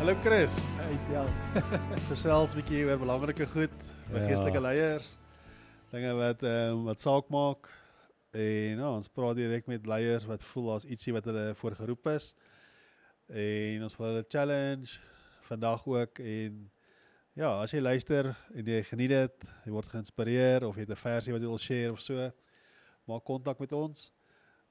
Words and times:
Hallo 0.00 0.14
Chris. 0.22 0.58
Hey, 0.78 0.96
tel. 1.10 1.26
Gesels 2.08 2.54
'n 2.54 2.56
bietjie 2.56 2.86
oor 2.88 2.96
belangrike 3.02 3.44
goed, 3.52 3.72
by 4.08 4.22
Ja. 4.22 4.28
geestelike 4.30 4.60
leiers. 4.64 5.08
Dinge 5.92 6.14
wat 6.16 6.40
ehm 6.42 6.72
um, 6.72 6.84
wat 6.88 7.00
saak 7.04 7.28
maak. 7.28 7.68
En 8.32 8.78
nou, 8.80 8.94
ons 8.96 9.10
praat 9.12 9.36
direk 9.36 9.66
met 9.68 9.84
leiers 9.86 10.24
wat 10.24 10.40
voel 10.54 10.70
as 10.78 10.86
ietsie 10.88 11.12
wat 11.12 11.28
hulle 11.28 11.50
voorgeroep 11.54 12.08
is. 12.14 12.30
En 13.28 13.82
ons 13.84 13.96
wil 13.98 14.06
hulle 14.06 14.24
challenge 14.28 14.96
vandag 15.50 15.84
ook 15.86 16.18
en 16.24 16.70
ja, 17.36 17.50
as 17.60 17.76
jy 17.76 17.80
luister 17.84 18.32
en 18.54 18.64
jy 18.72 18.80
geniet 18.88 19.12
dit, 19.12 19.44
jy 19.66 19.74
word 19.74 19.92
geïnspireer 19.92 20.64
of 20.64 20.80
jy 20.80 20.86
het 20.88 20.96
'n 20.96 21.04
versie 21.04 21.32
wat 21.36 21.42
jy 21.42 21.48
wil 21.52 21.58
share 21.58 21.92
of 21.92 22.00
so, 22.00 22.30
maak 23.04 23.24
kontak 23.24 23.60
met 23.60 23.72
ons. 23.72 24.08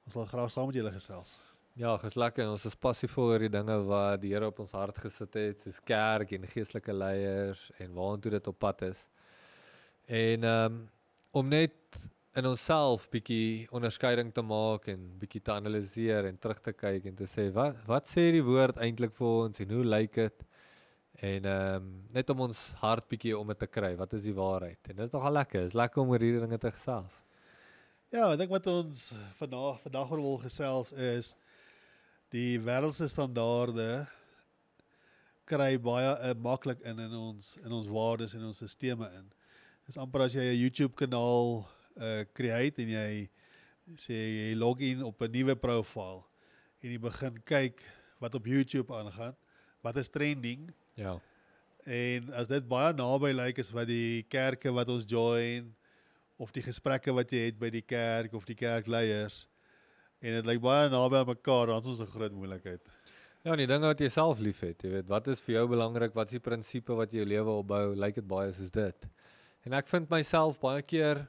Ons 0.04 0.12
sal 0.12 0.26
graag 0.26 0.50
saam 0.50 0.66
met 0.66 0.74
julle 0.74 0.90
gesels. 0.90 1.38
Ja, 1.80 1.94
dis 1.96 2.16
lekker. 2.18 2.44
Ons 2.52 2.66
is 2.68 2.74
passievol 2.76 3.30
oor 3.32 3.40
die 3.40 3.52
dinge 3.52 3.78
wat 3.88 4.20
die 4.20 4.34
Here 4.34 4.50
op 4.50 4.58
ons 4.60 4.74
hart 4.76 4.98
gesit 5.00 5.36
het, 5.38 5.62
soos 5.64 5.78
kerk 5.88 6.34
en 6.36 6.42
geestelike 6.44 6.92
leiers 6.92 7.62
en 7.80 7.94
waartoe 7.96 8.34
dit 8.34 8.50
op 8.50 8.58
pad 8.60 8.82
is. 8.90 9.00
En 10.04 10.44
ehm 10.44 10.74
um, 10.74 10.80
om 11.40 11.48
net 11.48 11.96
in 12.36 12.48
onsself 12.50 13.06
bietjie 13.08 13.64
onderskeiding 13.72 14.32
te 14.34 14.42
maak 14.42 14.88
en 14.92 15.08
bietjie 15.22 15.40
te 15.46 15.54
analiseer 15.54 16.26
en 16.28 16.38
terug 16.42 16.60
te 16.60 16.74
kyk 16.74 17.06
en 17.06 17.16
te 17.16 17.28
sê 17.30 17.46
wat 17.54 17.78
wat 17.86 18.12
sê 18.12 18.26
die 18.34 18.44
woord 18.44 18.80
eintlik 18.82 19.14
vir 19.14 19.28
ons 19.46 19.62
en 19.64 19.76
hoe 19.78 19.84
lyk 19.96 20.16
dit? 20.20 20.46
En 21.32 21.52
ehm 21.54 21.76
um, 21.80 21.90
net 22.12 22.34
om 22.34 22.48
ons 22.50 22.64
hart 22.84 23.08
bietjie 23.08 23.38
om 23.38 23.54
dit 23.54 23.64
te 23.64 23.72
kry. 23.78 23.94
Wat 23.96 24.18
is 24.18 24.28
die 24.28 24.36
waarheid? 24.36 24.82
En 24.84 24.98
dit 24.98 25.06
is 25.06 25.16
nogal 25.16 25.38
lekker. 25.40 25.64
Dit 25.64 25.72
is 25.72 25.82
lekker 25.84 26.04
om 26.04 26.12
oor 26.12 26.28
hierdie 26.28 26.44
dinge 26.44 26.60
te 26.60 26.76
gesels. 26.76 27.22
Ja, 28.10 28.32
ek 28.34 28.42
dink 28.42 28.52
wat 28.52 28.66
ons 28.68 29.14
vandag 29.38 29.80
vandag 29.86 30.12
oor 30.12 30.28
wil 30.28 30.44
gesels 30.44 30.92
is 30.92 31.38
die 32.30 32.58
wêreldse 32.62 33.08
standaarde 33.10 34.06
kry 35.50 35.74
baie 35.82 36.10
uh, 36.14 36.34
maklik 36.38 36.82
in 36.86 36.98
in 37.02 37.14
ons 37.18 37.56
in 37.64 37.72
ons 37.74 37.88
waardes 37.90 38.34
en 38.38 38.44
ons 38.46 38.62
stelsels 38.70 39.14
in. 39.18 39.26
Dis 39.86 39.98
amper 39.98 40.22
as 40.28 40.34
jy 40.38 40.44
'n 40.52 40.60
YouTube 40.60 40.94
kanaal 40.94 41.66
uh 41.98 42.22
create 42.32 42.78
en 42.78 42.88
jy 42.88 43.28
sê 43.98 44.14
jy 44.14 44.54
log 44.54 44.80
in 44.80 45.02
op 45.02 45.20
'n 45.22 45.32
nuwe 45.32 45.56
profiel 45.56 46.22
en 46.82 46.90
jy 46.90 46.98
begin 46.98 47.42
kyk 47.44 47.82
wat 48.20 48.34
op 48.34 48.46
YouTube 48.46 48.94
aangaan, 48.94 49.34
wat 49.82 49.96
is 49.96 50.08
trending 50.08 50.70
Ja. 50.94 51.18
en 51.86 52.32
as 52.34 52.46
dit 52.48 52.68
baie 52.68 52.92
naby 52.92 53.32
lyk 53.32 53.58
as 53.58 53.72
wat 53.72 53.86
die 53.88 54.22
kerke 54.28 54.70
wat 54.72 54.88
ons 54.88 55.04
join 55.04 55.74
of 56.38 56.52
die 56.52 56.62
gesprekke 56.62 57.12
wat 57.12 57.32
jy 57.32 57.46
het 57.50 57.58
by 57.58 57.70
die 57.70 57.82
kerk 57.82 58.34
of 58.34 58.44
die 58.44 58.54
kerkleiers 58.54 59.48
en 60.20 60.36
dit 60.38 60.46
lyk 60.46 60.60
baie 60.60 60.88
naby 60.92 61.16
aan 61.16 61.30
mekaar, 61.30 61.66
dan 61.72 61.80
is 61.80 61.86
ons 61.86 62.00
'n 62.00 62.06
groot 62.06 62.32
moeilikheid. 62.32 62.80
Ja, 63.42 63.52
en 63.52 63.58
die 63.58 63.66
dinge 63.66 63.86
wat 63.86 64.00
jy 64.00 64.08
self 64.08 64.38
liefhet, 64.38 64.82
jy 64.82 64.90
weet, 64.90 65.08
wat 65.08 65.28
is 65.28 65.40
vir 65.40 65.54
jou 65.54 65.68
belangrik? 65.68 66.14
Wat 66.14 66.26
is 66.28 66.32
die 66.32 66.44
prinsipe 66.44 66.92
wat 66.92 67.12
jou 67.12 67.24
lewe 67.24 67.50
opbou? 67.50 67.94
Lyk 67.96 68.14
dit 68.14 68.28
baie 68.28 68.52
soos 68.52 68.70
dit? 68.70 69.06
En 69.64 69.72
ek 69.72 69.88
vind 69.88 70.10
myself 70.10 70.58
baie 70.60 70.82
keer 70.82 71.26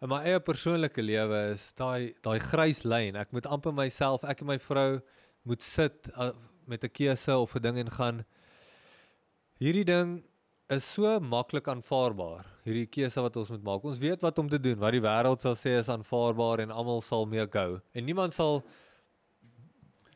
in 0.00 0.08
my 0.08 0.22
eie 0.24 0.40
persoonlike 0.40 1.02
lewe 1.02 1.52
is 1.52 1.72
daai 1.76 2.14
daai 2.24 2.38
grys 2.40 2.84
lyn. 2.84 3.16
Ek 3.16 3.32
moet 3.32 3.46
amper 3.46 3.72
myself, 3.72 4.24
ek 4.24 4.40
en 4.40 4.46
my 4.46 4.58
vrou 4.58 5.02
moet 5.44 5.62
sit 5.62 6.08
uh, 6.16 6.32
met 6.66 6.84
'n 6.84 6.88
keuse 6.88 7.36
of 7.36 7.54
'n 7.56 7.62
ding 7.62 7.78
en 7.78 7.90
gaan 7.90 8.24
hierdie 9.60 9.84
ding 9.84 10.22
is 10.70 10.86
so 10.86 11.18
maklik 11.20 11.68
aanvaarbaar. 11.68 12.46
Hierdie 12.66 12.86
keuse 12.86 13.22
wat 13.24 13.36
ons 13.40 13.50
moet 13.50 13.62
maak. 13.66 13.86
Ons 13.90 13.98
weet 14.02 14.22
wat 14.22 14.38
om 14.38 14.48
te 14.50 14.60
doen. 14.60 14.78
Wat 14.78 14.94
die 14.94 15.02
wêreld 15.02 15.42
sal 15.42 15.56
sê 15.58 15.76
is 15.80 15.90
aanvaarbaar 15.90 16.64
en 16.66 16.74
almal 16.74 17.02
sal 17.02 17.26
mee 17.26 17.46
gou. 17.50 17.80
En 17.96 18.06
niemand 18.06 18.34
sal 18.36 18.60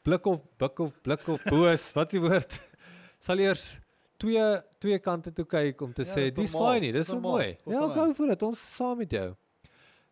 blik 0.04 0.26
of 0.30 0.42
buk 0.60 0.84
of 0.84 0.92
blik 1.02 1.28
of 1.32 1.46
boos, 1.48 1.88
wat 1.96 2.12
is 2.12 2.18
die 2.18 2.22
woord? 2.22 2.58
Sal 3.24 3.40
eers 3.40 3.64
twee 4.20 4.44
twee 4.82 4.98
kante 5.02 5.32
toe 5.34 5.46
kyk 5.48 5.80
om 5.82 5.94
te 5.96 6.04
Ja, 6.04 6.12
sê 6.12 6.28
dis 6.34 6.52
fyn 6.52 6.84
nie, 6.84 6.92
dis 6.94 7.08
so 7.08 7.18
mooi. 7.20 7.54
Ja, 7.64 7.80
go 7.88 8.04
aan. 8.04 8.14
for 8.14 8.30
it. 8.30 8.42
Ons 8.44 8.60
is 8.60 8.76
saam 8.76 9.00
met 9.00 9.10
jou. 9.16 9.30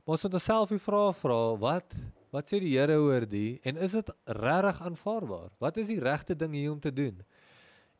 Maar 0.02 0.16
ons 0.16 0.24
moet 0.26 0.34
onsself 0.40 0.72
die 0.72 0.82
vraag 0.82 1.16
vra, 1.20 1.38
wat 1.60 1.96
wat 2.32 2.48
sê 2.48 2.58
die 2.64 2.72
Here 2.72 2.96
oor 2.96 3.26
die 3.28 3.60
en 3.68 3.76
is 3.76 3.92
dit 3.92 4.10
regtig 4.24 4.80
aanvaarbaar? 4.88 5.50
Wat 5.60 5.76
is 5.76 5.92
die 5.92 6.00
regte 6.00 6.34
ding 6.34 6.56
hier 6.56 6.72
om 6.72 6.80
te 6.80 6.92
doen? 6.92 7.20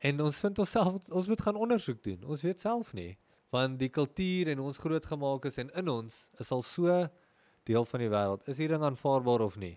En 0.02 0.20
ons 0.20 0.40
vind 0.44 0.58
onsself 0.58 1.10
ons 1.10 1.26
moet 1.30 1.42
gaan 1.46 1.58
ondersoek 1.66 2.02
doen. 2.02 2.24
Ons 2.26 2.42
weet 2.42 2.60
self 2.60 2.92
nie 2.98 3.12
want 3.52 3.76
die 3.76 3.90
kultuur 3.92 4.48
en 4.48 4.62
ons 4.64 4.78
grootgemaak 4.80 5.44
is 5.50 5.58
en 5.60 5.68
in 5.76 5.88
ons 5.92 6.14
is 6.40 6.50
al 6.56 6.62
so 6.64 6.94
deel 7.68 7.84
van 7.84 8.00
die 8.00 8.08
wêreld. 8.08 8.46
Is 8.48 8.56
hierdie 8.56 8.78
ding 8.78 8.86
aanvaarbaar 8.88 9.44
of 9.44 9.58
nie? 9.60 9.74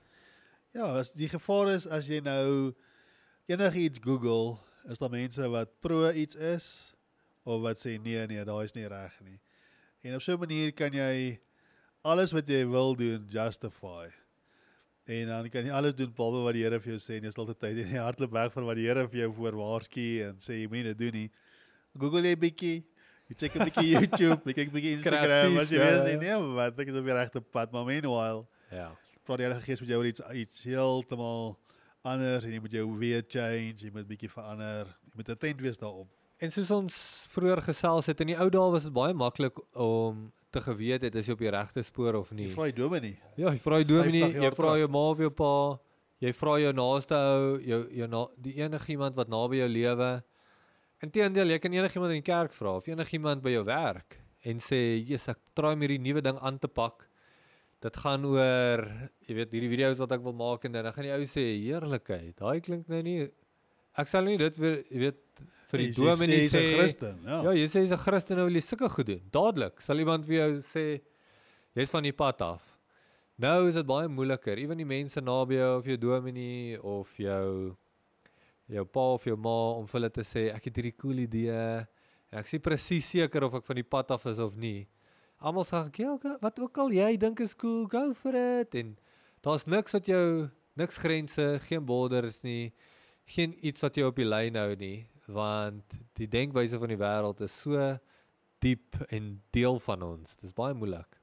Ja, 0.75 0.93
as 1.01 1.11
die 1.11 1.27
gevaar 1.27 1.73
is 1.73 1.87
as 1.91 2.07
jy 2.07 2.21
nou 2.23 2.71
enigiets 3.51 3.99
Google, 4.03 4.55
is 4.87 5.01
daar 5.03 5.11
mense 5.11 5.49
wat 5.51 5.73
pro 5.83 6.07
iets 6.07 6.39
is 6.39 6.69
of 7.43 7.61
wat 7.67 7.81
sê 7.83 7.97
nee 7.99 8.23
nee, 8.31 8.47
daai 8.47 8.63
is 8.63 8.75
nie 8.77 8.87
reg 8.87 9.19
nie. 9.27 9.39
En 10.07 10.15
op 10.15 10.23
so 10.23 10.33
'n 10.33 10.39
manier 10.39 10.71
kan 10.71 10.93
jy 10.93 11.39
alles 12.03 12.31
wat 12.31 12.47
jy 12.47 12.63
wil 12.69 12.95
doen 12.95 13.27
justify. 13.27 14.07
En 15.07 15.27
dan 15.29 15.49
kan 15.53 15.65
jy 15.67 15.71
alles 15.71 15.93
doen 15.95 16.09
behalwe 16.17 16.43
wat 16.47 16.53
die 16.57 16.63
Here 16.65 16.79
vir 16.81 16.95
jou 16.95 16.99
sê 17.01 17.19
en 17.19 17.27
jy 17.27 17.31
sal 17.35 17.45
tyd 17.53 17.77
en 17.77 17.91
jy 17.93 18.01
hardloop 18.01 18.31
weg 18.33 18.53
van 18.55 18.65
wat 18.65 18.75
die 18.79 18.87
Here 18.87 19.07
vir 19.07 19.19
jou 19.19 19.31
voorwaarsku 19.37 20.05
en 20.29 20.39
sê 20.41 20.61
jy 20.63 20.67
moenie 20.71 20.93
dit 20.93 20.97
doen 21.03 21.13
nie. 21.19 21.27
Google 21.99 22.25
jy 22.25 22.35
bietjie, 22.41 22.75
jy 23.29 23.35
check 23.37 23.55
'n 23.55 23.67
bietjie 23.69 23.91
YouTube, 23.95 24.41
jy 24.49 24.53
kyk 24.57 24.69
'n 24.71 24.73
bietjie 24.73 24.93
Instagram, 24.97 25.57
as 25.61 25.69
jy 25.71 25.77
ja, 25.77 25.91
sê 26.07 26.15
nee, 26.19 26.39
wat 26.57 26.79
ek 26.79 26.89
is 26.89 26.97
op 26.97 27.05
die 27.05 27.13
regte 27.13 27.41
pad, 27.41 27.71
maar 27.71 27.85
meanwhile 27.85 28.45
Ja. 28.71 28.89
praat 29.25 29.37
die 29.37 29.45
Heilige 29.45 29.65
Gees 29.65 29.79
met 29.81 29.89
jou 29.89 29.99
oor 30.01 30.09
iets 30.09 30.21
iets 30.33 30.63
heeltemal 30.65 31.55
anders 32.05 32.43
en 32.45 32.51
jy 32.51 32.59
moet 32.61 32.71
jou 32.73 32.85
weer 32.97 33.23
change, 33.27 33.77
jy 33.85 33.91
moet 33.93 34.07
bietjie 34.09 34.29
verander. 34.29 34.89
Jy 35.09 35.15
moet 35.21 35.29
attent 35.29 35.61
wees 35.61 35.77
daarop. 35.77 36.09
En 36.41 36.51
soos 36.51 36.69
ons 36.71 36.93
vroeër 37.33 37.61
gesels 37.63 38.05
het 38.11 38.19
in 38.21 38.27
die 38.33 38.37
ou 38.37 38.49
dae 38.49 38.71
was 38.73 38.83
dit 38.83 38.93
baie 38.93 39.13
maklik 39.13 39.57
om 39.73 40.31
te 40.55 40.61
geweet 40.63 41.03
het 41.07 41.15
as 41.19 41.27
jy 41.27 41.35
op 41.35 41.41
die 41.43 41.51
regte 41.53 41.83
spoor 41.85 42.17
of 42.21 42.31
Jy 42.31 42.37
nie. 42.39 42.51
vra 42.55 42.67
die 42.71 42.77
dominee. 42.77 43.17
Ja, 43.37 43.51
jy 43.51 43.61
vra 43.63 43.79
die 43.81 43.89
dominee, 43.89 44.29
50 44.31 44.45
jy 44.45 44.51
vra 44.57 44.75
jou 44.79 44.89
ma 44.95 45.03
of 45.11 45.23
jou 45.25 45.31
pa, 45.41 45.51
jy 46.23 46.31
vra 46.39 46.55
jou 46.63 46.73
naaste 46.79 47.19
ou, 47.19 47.49
jou 47.71 47.81
jou 47.99 48.07
na, 48.11 48.21
die 48.47 48.55
enigiemand 48.63 49.19
wat 49.19 49.31
naby 49.33 49.61
jou 49.61 49.69
lewe. 49.71 50.11
Inteendeel, 51.03 51.51
jy 51.53 51.59
kan 51.61 51.75
enigiemand 51.75 52.15
in 52.15 52.21
die 52.23 52.29
kerk 52.31 52.55
vra 52.55 52.77
of 52.79 52.87
enigiemand 52.87 53.43
by 53.45 53.51
jou 53.57 53.65
werk 53.67 54.21
en 54.45 54.59
sê, 54.61 55.01
"Jesus, 55.03 55.29
ek 55.29 55.39
probeer 55.55 55.73
om 55.73 55.81
hierdie 55.81 55.99
nuwe 56.01 56.21
ding 56.21 56.37
aan 56.39 56.59
te 56.59 56.67
pak." 56.67 57.07
Dit 57.81 57.97
gaan 57.97 58.25
oor, 58.25 58.87
jy 59.27 59.35
weet, 59.35 59.51
hierdie 59.51 59.69
video's 59.69 59.99
wat 59.99 60.11
ek 60.11 60.23
wil 60.23 60.33
maak 60.33 60.63
en 60.65 60.71
dan 60.71 60.93
gaan 60.93 61.03
die 61.03 61.11
ou 61.13 61.25
sê, 61.25 61.43
"Heerlikheid, 61.61 62.35
daai 62.37 62.61
klink 62.61 62.87
nou 62.87 63.01
nie 63.01 63.29
Ek 63.97 64.07
sal 64.07 64.25
nie 64.27 64.35
dit 64.37 64.57
weer, 64.59 64.83
jy 64.91 64.99
weet, 64.99 65.19
vir 65.71 65.77
die 65.81 65.87
Jy 65.87 65.93
sê- 65.93 66.05
dominee 66.11 66.41
jy's 66.43 66.53
'n 66.55 66.77
Christen, 66.77 67.19
ja. 67.25 67.41
Ja, 67.43 67.51
jy 67.51 67.65
sê 67.67 67.81
jy's 67.83 67.91
'n 67.91 67.97
Christen 68.05 68.37
nou 68.37 68.45
wil 68.45 68.55
jy 68.55 68.61
sulke 68.61 68.89
goed 68.89 69.05
doen. 69.07 69.21
Dadelik 69.31 69.81
sal 69.81 69.97
iemand 69.99 70.25
vir 70.25 70.35
jou 70.35 70.61
sê 70.61 71.01
jy's 71.75 71.89
van 71.89 72.03
die 72.03 72.11
pad 72.13 72.41
af. 72.41 72.61
Nou 73.37 73.67
is 73.67 73.75
dit 73.75 73.85
baie 73.85 74.07
moeiliker. 74.07 74.57
Ewen 74.57 74.77
die 74.77 74.85
mense 74.85 75.19
naby 75.21 75.55
jou 75.55 75.77
of 75.79 75.85
jou 75.85 75.97
dominee 75.97 76.81
of 76.81 77.09
jou 77.17 77.75
jou 78.69 78.85
pa 78.85 78.99
of 79.13 79.23
jou 79.25 79.35
ma 79.37 79.75
om 79.77 79.85
vir 79.85 79.99
hulle 79.99 80.09
te 80.09 80.21
sê 80.21 80.53
ek 80.55 80.63
het 80.65 80.75
hierdie 80.75 80.97
cool 80.97 81.19
idee 81.19 81.51
en 82.31 82.39
ek 82.39 82.45
sê 82.47 82.59
presies 82.59 83.05
seker 83.05 83.43
of 83.43 83.53
ek 83.53 83.65
van 83.65 83.75
die 83.75 83.83
pad 83.83 84.09
af 84.11 84.25
is 84.25 84.39
of 84.39 84.55
nie. 84.55 84.87
Almal 85.41 85.63
sê 85.65 85.83
ja, 85.99 86.13
okay, 86.13 86.37
wat 86.41 86.59
ook 86.59 86.77
al 86.77 86.89
jy 86.91 87.17
dink 87.17 87.39
is 87.41 87.53
cool, 87.53 87.85
go 87.85 88.13
for 88.13 88.33
it 88.33 88.73
en 88.75 88.97
daar's 89.43 89.65
niks 89.67 89.91
wat 89.93 90.05
jou 90.07 90.49
niks 90.77 90.97
grense, 90.97 91.59
geen 91.67 91.85
borders 91.85 92.41
nie. 92.43 92.71
Geen 93.27 93.53
iets 93.65 93.81
wat 93.81 93.95
jou 93.95 94.07
op 94.07 94.15
die 94.15 94.25
lyn 94.25 94.55
hou 94.55 94.75
nie, 94.75 95.07
want 95.27 95.97
die 96.17 96.27
denkwyse 96.29 96.79
van 96.79 96.91
die 96.91 96.99
wêreld 96.99 97.41
is 97.45 97.53
so 97.61 97.97
diep 98.63 98.97
en 99.09 99.35
deel 99.55 99.79
van 99.79 100.03
ons. 100.05 100.35
Dis 100.41 100.55
baie 100.55 100.73
moeilik. 100.77 101.19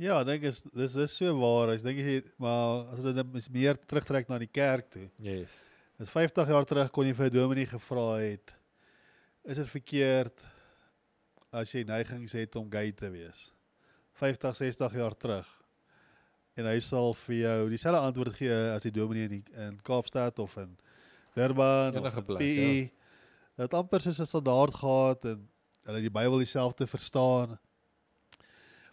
Ja, 0.00 0.20
ek 0.22 0.28
dink 0.28 0.46
is 0.48 0.62
dis 0.72 0.96
is 0.96 1.14
so 1.16 1.34
waar. 1.38 1.74
Ek 1.74 1.84
dink 1.84 2.00
jy 2.00 2.20
maar 2.42 2.88
as 2.94 3.04
dit 3.06 3.18
net 3.18 3.50
meer 3.54 3.78
terugtrek 3.86 4.30
na 4.30 4.40
die 4.40 4.50
kerk 4.50 4.90
toe. 4.94 5.06
Yes. 5.22 5.52
Dis 6.00 6.10
50 6.10 6.48
jaar 6.50 6.66
terug 6.66 6.90
kon 6.90 7.06
jy 7.06 7.14
vir 7.14 7.30
'n 7.30 7.34
dominee 7.34 7.68
gevra 7.68 8.06
het, 8.18 8.54
is 9.44 9.56
dit 9.56 9.68
verkeerd 9.68 10.38
as 11.52 11.72
jy 11.74 11.84
neigings 11.84 12.32
het 12.32 12.56
om 12.56 12.70
gay 12.70 12.92
te 12.92 13.10
wees? 13.10 13.52
50, 14.14 14.56
60 14.56 14.94
jaar 14.94 15.14
terug. 15.14 15.46
En 16.56 16.66
hy 16.66 16.80
sal 16.80 17.14
vir 17.26 17.36
jou 17.36 17.68
dieselfde 17.68 18.00
antwoord 18.00 18.34
gee 18.36 18.56
as 18.74 18.82
die 18.82 18.92
dominee 18.92 19.24
in 19.24 19.36
die, 19.38 19.44
in 19.56 19.78
Kaapstad 19.82 20.38
of 20.38 20.56
in 20.56 20.76
Durban 21.34 21.94
Enige 21.96 22.06
of 22.08 22.16
in 22.16 22.24
plek, 22.24 22.38
PE. 22.38 23.01
Dit 23.56 23.74
amper 23.74 24.00
soos 24.00 24.18
'n 24.20 24.26
standaard 24.26 24.74
gehad 24.74 25.24
en 25.24 25.48
hulle 25.84 26.00
die 26.00 26.10
Bybel 26.10 26.38
dieselfde 26.38 26.86
verstaan. 26.86 27.58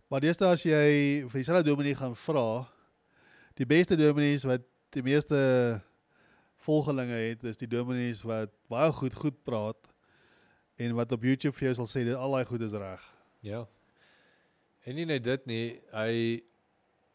Maar 0.10 0.20
deesdae 0.22 0.52
as 0.52 0.64
jy 0.64 1.24
vir 1.30 1.38
dieselfde 1.40 1.64
dominee 1.70 1.96
gaan 1.96 2.16
vra, 2.16 2.68
die 3.56 3.66
beste 3.66 3.96
dominees 3.96 4.44
wat 4.44 4.62
die 4.92 5.04
meeste 5.04 5.82
volgelinge 6.66 7.14
het, 7.30 7.44
is 7.44 7.58
die 7.58 7.68
dominees 7.68 8.24
wat 8.24 8.50
baie 8.70 8.92
goed 8.92 9.14
goed 9.14 9.38
praat 9.46 9.78
en 10.80 10.96
wat 10.96 11.12
op 11.12 11.24
YouTube 11.24 11.56
vir 11.56 11.68
jou 11.70 11.76
sal 11.76 11.88
sê 11.88 12.04
dit 12.06 12.16
al 12.16 12.32
daai 12.32 12.46
goed 12.46 12.62
is 12.62 12.74
reg. 12.74 13.04
Ja. 13.42 13.66
En 14.86 14.96
nie 14.96 15.06
net 15.06 15.24
dit 15.24 15.46
nie, 15.46 15.80
hy 15.94 16.42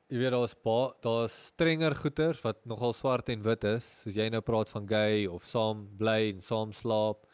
jy 0.08 0.18
weet 0.20 0.30
daar's 0.32 0.54
ba- 0.62 0.92
daar's 1.02 1.46
strenger 1.50 1.94
goeters 1.96 2.40
wat 2.44 2.64
nogal 2.66 2.92
swart 2.92 3.28
en 3.28 3.42
wit 3.42 3.64
is, 3.64 3.84
soos 4.04 4.14
jy 4.14 4.28
nou 4.30 4.40
praat 4.40 4.68
van 4.68 4.86
gay 4.86 5.26
of 5.26 5.44
saam 5.44 5.88
bly 5.98 6.30
en 6.34 6.40
saam 6.40 6.72
slaap. 6.72 7.26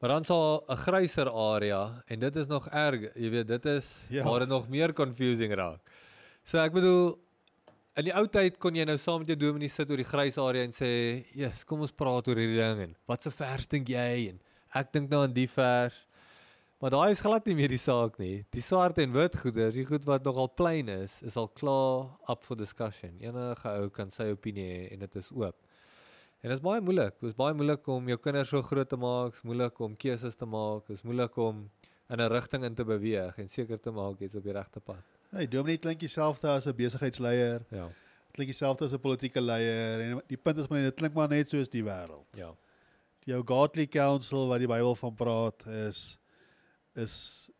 Maar 0.00 0.10
dan 0.16 0.24
sal 0.24 0.64
'n 0.68 0.76
gryser 0.76 1.28
area 1.30 2.02
en 2.06 2.18
dit 2.20 2.36
is 2.36 2.46
nog 2.46 2.68
erg, 2.68 3.12
jy 3.14 3.30
weet, 3.30 3.46
dit 3.46 3.66
is 3.66 4.04
Ja. 4.08 4.24
waar 4.24 4.38
dit 4.40 4.48
nog 4.48 4.68
meer 4.68 4.92
confusing 4.92 5.52
raak. 5.54 5.80
So 6.44 6.58
ek 6.58 6.72
bedoel 6.72 7.18
in 7.96 8.04
die 8.04 8.14
ou 8.16 8.26
tyd 8.26 8.58
kon 8.58 8.74
jy 8.74 8.84
nou 8.84 8.96
saam 8.96 9.18
met 9.18 9.28
jou 9.28 9.36
dominee 9.36 9.68
sit 9.68 9.90
oor 9.90 9.96
die 9.96 10.04
grys 10.04 10.38
area 10.38 10.62
en 10.62 10.72
sê, 10.72 11.24
"Jesus, 11.34 11.64
kom 11.64 11.80
ons 11.80 11.92
praat 11.92 12.28
oor 12.28 12.36
hierdie 12.36 12.56
ding 12.58 12.80
en 12.80 12.96
wat 13.06 13.22
se 13.22 13.30
vers 13.30 13.66
dink 13.66 13.88
jy?" 13.88 14.28
en 14.30 14.40
ek 14.74 14.92
dink 14.92 15.10
nou 15.10 15.22
aan 15.22 15.32
die 15.34 15.48
vers. 15.48 16.06
Maar 16.80 16.90
daai 16.90 17.10
is 17.10 17.20
glad 17.20 17.44
nie 17.46 17.54
meer 17.54 17.68
die 17.68 17.76
saak 17.76 18.18
nie. 18.18 18.46
Die 18.50 18.62
swart 18.62 18.98
en 18.98 19.12
wit 19.12 19.36
goeders, 19.36 19.74
die 19.74 19.84
goed 19.84 20.04
wat 20.06 20.24
nogal 20.24 20.48
plain 20.48 20.88
is, 20.88 21.22
is 21.22 21.36
al 21.36 21.48
klaar 21.48 22.08
up 22.28 22.42
for 22.42 22.56
discussion. 22.56 23.18
Enige 23.20 23.66
ou 23.68 23.90
kan 23.90 24.08
sy 24.10 24.30
opinie 24.32 24.88
hê 24.88 24.92
en 24.92 24.98
dit 25.00 25.16
is 25.16 25.30
oop. 25.30 25.54
En 26.40 26.48
dit 26.48 26.56
is 26.56 26.62
baie 26.64 26.80
moeilik. 26.80 27.18
Dit 27.20 27.28
is 27.30 27.36
baie 27.36 27.54
moeilik 27.54 27.86
om 27.92 28.06
jou 28.08 28.16
kinders 28.18 28.48
so 28.48 28.62
groot 28.64 28.88
te 28.88 28.96
maak, 28.96 29.34
is 29.36 29.42
moeilik 29.44 29.80
om 29.84 29.96
keuses 30.00 30.38
te 30.40 30.46
maak, 30.48 30.88
is 30.94 31.02
moeilik 31.04 31.36
om 31.36 31.66
in 32.10 32.20
'n 32.20 32.28
rigting 32.32 32.64
in 32.64 32.74
te 32.74 32.84
beweeg 32.84 33.36
en 33.38 33.48
seker 33.48 33.78
te 33.80 33.90
maak 33.90 34.18
jy's 34.20 34.34
op 34.34 34.42
die 34.42 34.52
regte 34.52 34.80
pad. 34.80 35.02
Hey, 35.30 35.46
dominee 35.46 35.78
klink 35.78 36.00
dieselfde 36.00 36.48
as 36.48 36.66
'n 36.66 36.72
besigheidsleier, 36.74 37.60
Ja. 37.70 37.88
klink 38.32 38.48
dieselfde 38.50 38.84
as 38.84 38.92
'n 38.92 38.98
politieke 38.98 39.40
leier 39.40 40.00
en 40.00 40.22
die 40.28 40.36
punt 40.36 40.58
is 40.58 40.68
maar 40.68 40.80
dit 40.80 40.94
klink 40.96 41.14
maar 41.14 41.28
net 41.28 41.48
soos 41.50 41.68
die 41.68 41.82
wêreld. 41.84 42.26
Ja. 42.34 42.54
Jou 43.26 43.42
godly 43.44 43.86
counsel 43.86 44.48
wat 44.48 44.58
die 44.58 44.66
Bybel 44.68 44.94
van 44.96 45.14
praat 45.14 45.66
is 45.66 46.18
is 46.96 47.50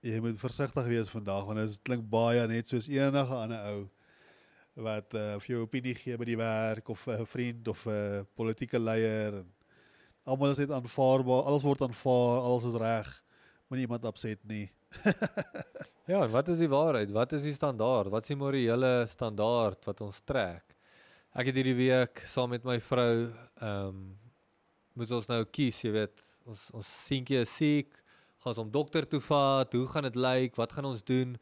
jy 0.00 0.20
moet 0.20 0.38
versigtig 0.38 0.86
wees 0.86 1.08
vandag 1.10 1.44
want 1.44 1.58
dit 1.58 1.82
klink 1.82 2.08
baie 2.08 2.46
net 2.46 2.68
soos 2.68 2.88
enige 2.88 3.34
ander 3.34 3.58
ou 3.72 3.88
wat 4.74 5.14
uh, 5.14 5.38
vir 5.42 5.54
jou 5.54 5.62
opinie 5.66 5.94
gee 5.94 6.16
by 6.16 6.24
die 6.24 6.38
werk 6.40 6.88
of 6.88 7.06
'n 7.08 7.26
vriend 7.26 7.68
of 7.68 7.86
'n 7.86 8.26
politieke 8.34 8.78
leier 8.78 9.42
en 9.42 9.48
almal 10.24 10.50
is 10.50 10.58
net 10.58 10.70
aanvaarbaar, 10.70 11.44
alles 11.44 11.62
word 11.62 11.82
aanvaar, 11.82 12.40
alles 12.40 12.64
is 12.64 12.78
reg. 12.78 13.22
Moenie 13.68 13.86
iemand 13.86 14.04
opset 14.04 14.38
nie. 14.44 14.70
Ja, 16.10 16.28
wat 16.28 16.48
is 16.48 16.58
die 16.58 16.68
waarheid? 16.68 17.12
Wat 17.14 17.32
is 17.32 17.44
die 17.46 17.54
standaard? 17.54 18.10
Wat 18.10 18.24
is 18.24 18.32
die 18.32 18.36
morele 18.36 19.06
standaard 19.06 19.84
wat 19.86 20.00
ons 20.02 20.18
trek? 20.26 20.74
Ek 21.32 21.46
het 21.46 21.54
hierdie 21.54 21.76
week 21.78 22.24
saam 22.26 22.50
met 22.50 22.64
my 22.66 22.80
vrou 22.82 23.30
ehm 23.30 23.86
um, 23.86 24.00
moet 24.98 25.12
ons 25.14 25.28
nou 25.30 25.38
kies, 25.48 25.78
jy 25.80 25.92
weet, 25.94 26.18
ons 26.44 26.64
ons 26.76 26.88
seentjie 27.06 27.38
is 27.40 27.52
siek, 27.56 27.94
gaan 28.42 28.50
ons 28.50 28.58
hom 28.60 28.72
dokter 28.74 29.06
toe 29.08 29.22
vat, 29.24 29.72
hoe 29.72 29.86
gaan 29.88 30.04
dit 30.04 30.18
lyk? 30.20 30.58
Wat 30.58 30.74
gaan 30.76 30.90
ons 30.90 31.00
doen? 31.06 31.36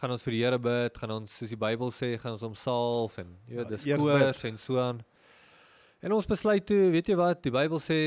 Gaan 0.00 0.14
ons 0.14 0.22
vir 0.24 0.32
die 0.32 0.38
Here 0.40 0.56
bid? 0.56 0.96
Gaan 0.96 1.10
ons 1.12 1.32
soos 1.36 1.50
die 1.52 1.58
Bybel 1.60 1.90
sê, 1.92 2.14
gaan 2.16 2.32
ons 2.32 2.44
hom 2.46 2.54
salf 2.56 3.18
en 3.20 3.34
jy 3.44 3.58
weet, 3.58 3.66
Ja, 3.66 3.76
dis 3.76 3.82
koors 4.00 4.44
en 4.48 4.56
so 4.56 4.80
aan. 4.80 5.02
En 6.00 6.14
ons 6.16 6.28
besluit 6.28 6.64
toe, 6.64 6.86
weet 6.94 7.10
jy 7.12 7.16
wat, 7.20 7.42
die 7.44 7.52
Bybel 7.52 7.82
sê 7.84 7.98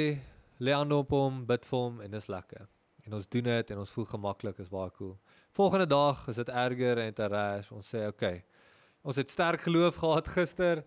lê 0.58 0.74
aan 0.74 0.90
op 0.96 1.14
hom, 1.14 1.44
bid 1.46 1.68
vir 1.70 1.78
hom 1.78 2.02
en 2.02 2.16
dis 2.18 2.30
lekker. 2.34 2.66
En 3.06 3.20
ons 3.20 3.30
doen 3.36 3.46
dit 3.46 3.76
en 3.76 3.84
ons 3.84 3.94
voel 3.94 4.10
gemaklik, 4.10 4.64
is 4.64 4.74
baie 4.74 4.90
cool. 4.98 5.14
Volgende 5.54 5.86
dag 5.86 6.26
is 6.34 6.42
dit 6.42 6.50
erger 6.50 7.04
en 7.04 7.14
te 7.14 7.30
rash. 7.30 7.70
Ons 7.78 7.94
sê 7.94 8.08
okay. 8.10 8.42
Ons 9.06 9.22
het 9.22 9.30
sterk 9.30 9.62
geloof 9.68 10.02
gehad 10.02 10.34
gister. 10.34 10.82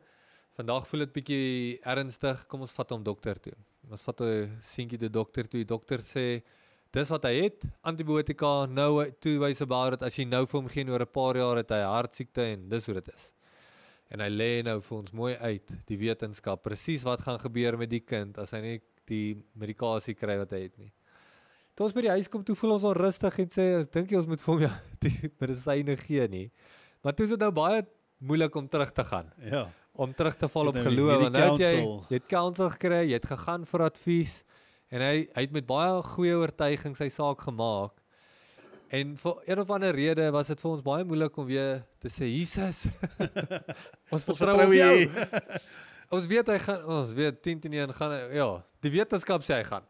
Vandag 0.58 0.90
voel 0.90 1.04
dit 1.04 1.14
bietjie 1.20 1.78
ernstig. 1.86 2.42
Kom 2.50 2.66
ons 2.66 2.74
vat 2.74 2.96
hom 2.96 3.06
dokter 3.06 3.38
toe. 3.38 3.54
Ons 3.92 4.02
vat 4.02 4.26
'n 4.26 4.58
seentjie 4.58 4.98
die 4.98 5.12
dokter 5.20 5.46
toe. 5.46 5.62
Die 5.62 5.70
dokter 5.76 6.02
sê 6.02 6.42
dis 6.96 7.10
wat 7.12 7.26
hy 7.28 7.32
het, 7.44 7.64
antibiotika. 7.86 8.66
Nou 8.72 9.04
toe 9.22 9.36
wys 9.42 9.60
about 9.64 9.96
dit 9.96 10.04
as 10.08 10.16
jy 10.18 10.24
nou 10.28 10.44
vir 10.48 10.60
hom 10.60 10.68
gee 10.72 10.84
oor 10.88 11.04
'n 11.04 11.12
paar 11.12 11.36
jaar 11.36 11.56
het 11.60 11.70
hy 11.70 11.82
hartsiekte 11.84 12.42
en 12.54 12.68
dis 12.68 12.86
hoe 12.86 12.94
dit 13.00 13.08
is. 13.14 13.30
En 14.10 14.20
hy 14.20 14.28
lê 14.30 14.62
nou 14.64 14.80
vir 14.80 14.98
ons 14.98 15.12
mooi 15.12 15.34
uit 15.36 15.72
die 15.86 15.96
wetenskap 15.98 16.62
presies 16.62 17.02
wat 17.04 17.20
gaan 17.20 17.38
gebeur 17.38 17.76
met 17.78 17.90
die 17.90 18.00
kind 18.00 18.38
as 18.38 18.50
hy 18.54 18.60
nie 18.60 18.80
die 19.06 19.36
medikasie 19.54 20.14
kry 20.14 20.36
wat 20.38 20.50
hy 20.52 20.62
het 20.68 20.78
nie. 20.78 20.92
Toe 21.76 21.86
ons 21.86 21.94
by 21.94 22.00
die 22.06 22.10
huis 22.14 22.28
kom, 22.28 22.42
toe 22.44 22.54
voel 22.56 22.72
ons 22.78 22.84
onrustig 22.84 23.38
en 23.38 23.48
sê 23.52 23.76
ons 23.76 23.88
dink 23.88 24.10
jy 24.10 24.16
ons 24.16 24.26
moet 24.26 24.40
vir 24.40 24.54
hom 24.54 24.62
ja 24.62 24.72
die 25.04 25.30
medisyne 25.40 25.96
gee 25.96 26.28
nie. 26.28 26.50
Maar 27.04 27.12
toe 27.12 27.26
is 27.26 27.30
dit 27.34 27.40
nou 27.40 27.50
baie 27.52 27.82
moeilik 28.18 28.54
om 28.56 28.68
terug 28.68 28.92
te 28.92 29.04
gaan, 29.04 29.32
Ja. 29.44 29.66
om 29.94 30.12
terug 30.14 30.36
te 30.36 30.48
val 30.48 30.68
op 30.68 30.74
nou 30.74 30.84
geloof 30.84 31.20
want 31.20 31.32
nou 31.32 31.52
het 31.52 31.60
jy 31.60 31.74
jy 32.10 32.16
het 32.16 32.26
counsel 32.28 32.70
gekry, 32.70 33.02
jy 33.10 33.14
het 33.18 33.26
gegaan 33.26 33.64
vir 33.66 33.80
advies 33.82 34.44
en 34.96 35.04
hy 35.04 35.16
hy 35.34 35.44
het 35.44 35.54
met 35.54 35.66
baie 35.68 36.02
goeie 36.14 36.36
oortuiging 36.40 36.96
sy 36.96 37.10
saak 37.12 37.44
gemaak. 37.44 37.94
En 38.96 39.16
vir 39.18 39.40
een 39.50 39.60
of 39.60 39.70
ander 39.74 39.94
rede 39.94 40.30
was 40.32 40.48
dit 40.52 40.62
vir 40.62 40.70
ons 40.70 40.84
baie 40.86 41.04
moeilik 41.04 41.36
om 41.42 41.46
weer 41.48 41.82
te 42.00 42.10
sê 42.12 42.28
Jesus. 42.30 42.84
ons 44.14 44.24
vertrou 44.24 44.54
op 44.62 44.72
jou. 44.72 44.96
Ons 46.14 46.28
weet 46.30 46.46
hy 46.52 46.56
gaan 46.62 46.84
ons 46.86 47.12
weet 47.18 47.40
10 47.42 47.64
teen 47.64 47.72
1 47.82 47.92
gaan 47.98 48.12
ja, 48.30 48.44
die 48.78 48.92
wetenskap 48.94 49.42
sê 49.42 49.56
hy 49.58 49.64
gaan. 49.66 49.88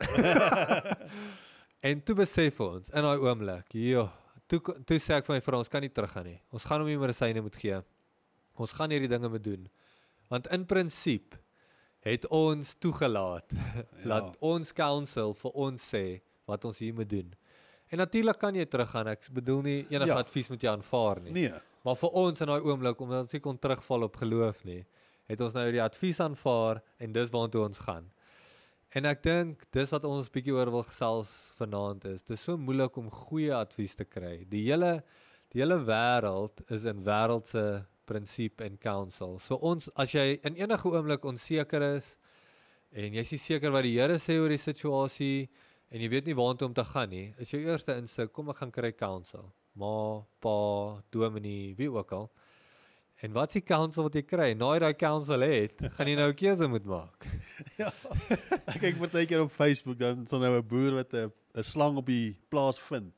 en 1.91 2.01
toe 2.01 2.15
besef 2.17 2.63
ons 2.65 2.89
in 2.89 3.05
daai 3.05 3.21
oomblik, 3.21 3.77
ja, 3.77 4.07
toe 4.49 4.63
toe 4.89 4.97
sê 4.97 5.19
ek 5.19 5.29
vir 5.29 5.37
my 5.37 5.43
vrou 5.45 5.61
ons 5.61 5.69
kan 5.69 5.85
nie 5.85 5.93
teruggaan 5.93 6.25
nie. 6.31 6.39
Ons 6.57 6.65
gaan 6.65 6.81
hom 6.81 6.89
die 6.89 6.97
medisyne 7.03 7.45
moet 7.45 7.59
gee. 7.61 7.83
Ons 8.57 8.73
gaan 8.79 8.97
hierdie 8.97 9.13
dinge 9.13 9.29
moet 9.29 9.45
doen. 9.45 9.69
Want 10.33 10.49
in 10.57 10.65
prinsip 10.65 11.37
het 12.07 12.27
ons 12.31 12.75
toegelaat 12.79 13.55
laat 14.11 14.37
ons 14.45 14.73
counsel 14.73 15.35
vir 15.35 15.59
ons 15.67 15.89
sê 15.95 16.05
wat 16.47 16.65
ons 16.69 16.79
hier 16.79 16.95
moet 16.95 17.11
doen. 17.11 17.33
En 17.91 17.99
natuurlik 18.03 18.39
kan 18.39 18.55
jy 18.55 18.67
teruggaan. 18.71 19.09
Ek 19.11 19.27
bedoel 19.35 19.63
nie 19.63 19.79
enige 19.91 20.11
Ja. 20.11 20.15
ja. 20.15 20.23
advies 20.23 20.49
moet 20.51 20.63
jy 20.63 20.71
aanvaar 20.71 21.21
nie. 21.23 21.33
Nee. 21.35 21.55
Maar 21.87 21.97
vir 21.99 22.11
ons 22.19 22.41
in 22.43 22.51
daai 22.51 22.63
oomblik 22.67 23.01
omdat 23.01 23.27
ons 23.27 23.33
nie 23.35 23.43
kon 23.43 23.59
terugval 23.59 24.07
op 24.07 24.17
geloof 24.19 24.65
nie, 24.67 24.85
het 25.31 25.41
ons 25.41 25.55
nou 25.55 25.65
die 25.71 25.83
advies 25.83 26.21
aanvaar 26.23 26.83
en 26.99 27.13
dis 27.15 27.31
waartoe 27.35 27.63
ons 27.67 27.79
gaan. 27.79 28.09
En 28.95 29.05
ek 29.11 29.23
dink 29.23 29.67
dis 29.75 29.91
wat 29.95 30.07
ons 30.09 30.31
bietjie 30.33 30.55
oor 30.55 30.71
wil 30.71 30.87
gesels 30.87 31.31
vanaand 31.59 32.07
is. 32.11 32.23
Dis 32.27 32.43
so 32.47 32.57
moeilik 32.59 32.97
om 32.99 33.11
goeie 33.11 33.55
advies 33.55 33.95
te 33.99 34.07
kry. 34.07 34.45
Die 34.51 34.65
hele 34.71 35.01
die 35.55 35.63
hele 35.63 35.79
wêreld 35.87 36.63
is 36.75 36.85
in 36.91 37.05
wêreldse 37.07 37.85
prinsip 38.07 38.63
en 38.65 38.79
counsel. 38.81 39.39
So 39.43 39.59
ons 39.61 39.91
as 39.97 40.15
jy 40.15 40.39
in 40.47 40.57
enige 40.57 40.89
oomblik 40.89 41.25
onseker 41.25 41.85
is 41.97 42.17
en 42.97 43.19
jy's 43.19 43.33
nie 43.35 43.43
seker 43.43 43.75
wat 43.75 43.85
die 43.87 43.97
Here 43.99 44.19
sê 44.23 44.39
oor 44.41 44.53
die 44.55 44.63
situasie 44.63 45.49
en 45.91 46.03
jy 46.03 46.09
weet 46.11 46.27
nie 46.27 46.39
waartoe 46.39 46.69
om 46.69 46.75
te 46.75 46.85
gaan 46.85 47.11
nie, 47.11 47.35
is 47.39 47.53
jou 47.53 47.61
eerste 47.63 47.95
insig 47.99 48.33
kom 48.33 48.51
ek 48.51 48.63
gaan 48.63 48.75
kry 48.75 48.93
counsel. 48.97 49.51
Ma, 49.77 50.23
pa, 50.41 50.57
dominee, 51.13 51.75
wie 51.77 51.91
ook 51.93 52.13
al. 52.17 52.31
En 53.25 53.33
wat 53.33 53.53
is 53.53 53.61
die 53.61 53.65
counsel 53.65 54.05
wat 54.05 54.17
jy 54.17 54.23
kry? 54.29 54.51
Jy 54.53 54.79
daai 54.83 54.97
counsel 54.99 55.45
het, 55.47 55.85
gaan 55.97 56.09
jy 56.11 56.17
nou 56.19 56.29
'n 56.31 56.37
keuse 56.37 56.69
moet 56.69 56.85
maak. 56.85 57.27
Ja. 57.81 57.91
Ek 58.69 58.81
kyk 58.81 58.99
partykeer 59.01 59.43
op 59.45 59.53
Facebook 59.53 59.99
dan 59.99 60.27
sal 60.27 60.41
nou 60.41 60.57
'n 60.57 60.67
boer 60.67 60.95
wat 61.01 61.13
'n 61.13 61.33
'n 61.57 61.63
slang 61.63 61.97
op 61.97 62.07
die 62.07 62.37
plaas 62.51 62.79
vind. 62.81 63.13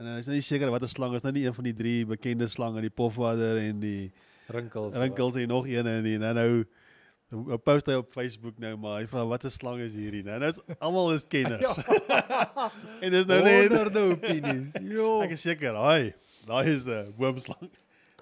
En 0.00 0.06
hy 0.08 0.18
is 0.22 0.26
nou 0.26 0.34
nie 0.38 0.42
seker 0.44 0.70
wat 0.72 0.82
'n 0.82 0.88
slang 0.88 1.14
is, 1.14 1.22
nou 1.22 1.32
nie 1.32 1.44
een 1.46 1.54
van 1.54 1.64
die 1.64 1.74
drie 1.76 2.04
bekende 2.06 2.46
slange, 2.48 2.80
die 2.80 2.90
pofwadder 2.90 3.58
en 3.58 3.80
die 3.80 4.12
Rinkels. 4.48 4.94
rinkels 4.94 5.36
en 5.36 5.48
nog 5.48 5.66
een 5.66 5.86
en 5.86 6.02
die 6.02 6.18
nou 6.18 6.32
nou 6.34 6.64
nou 7.32 7.56
post 7.58 7.86
hy 7.86 7.94
op 7.96 8.08
Facebook 8.12 8.58
nou 8.58 8.76
maar 8.76 9.00
hy 9.00 9.06
vra 9.06 9.24
wat 9.26 9.44
'n 9.44 9.50
slang 9.50 9.80
is 9.80 9.94
hierdie 9.94 10.22
nou. 10.24 10.38
Nou 10.38 10.48
is 10.48 10.58
almal 10.80 11.12
is 11.12 11.24
kenners. 11.28 11.62
Ja. 11.66 12.70
en 13.02 13.10
dis 13.10 13.26
nou 13.26 13.42
net 13.42 13.68
honderde 13.68 14.00
opinies. 14.12 14.72
Jo. 14.96 15.20
ek 15.22 15.30
is 15.30 15.40
seker, 15.40 15.74
hy 15.76 16.14
daai 16.46 16.66
is 16.72 16.86
'n 16.88 17.12
boomslang. 17.16 17.70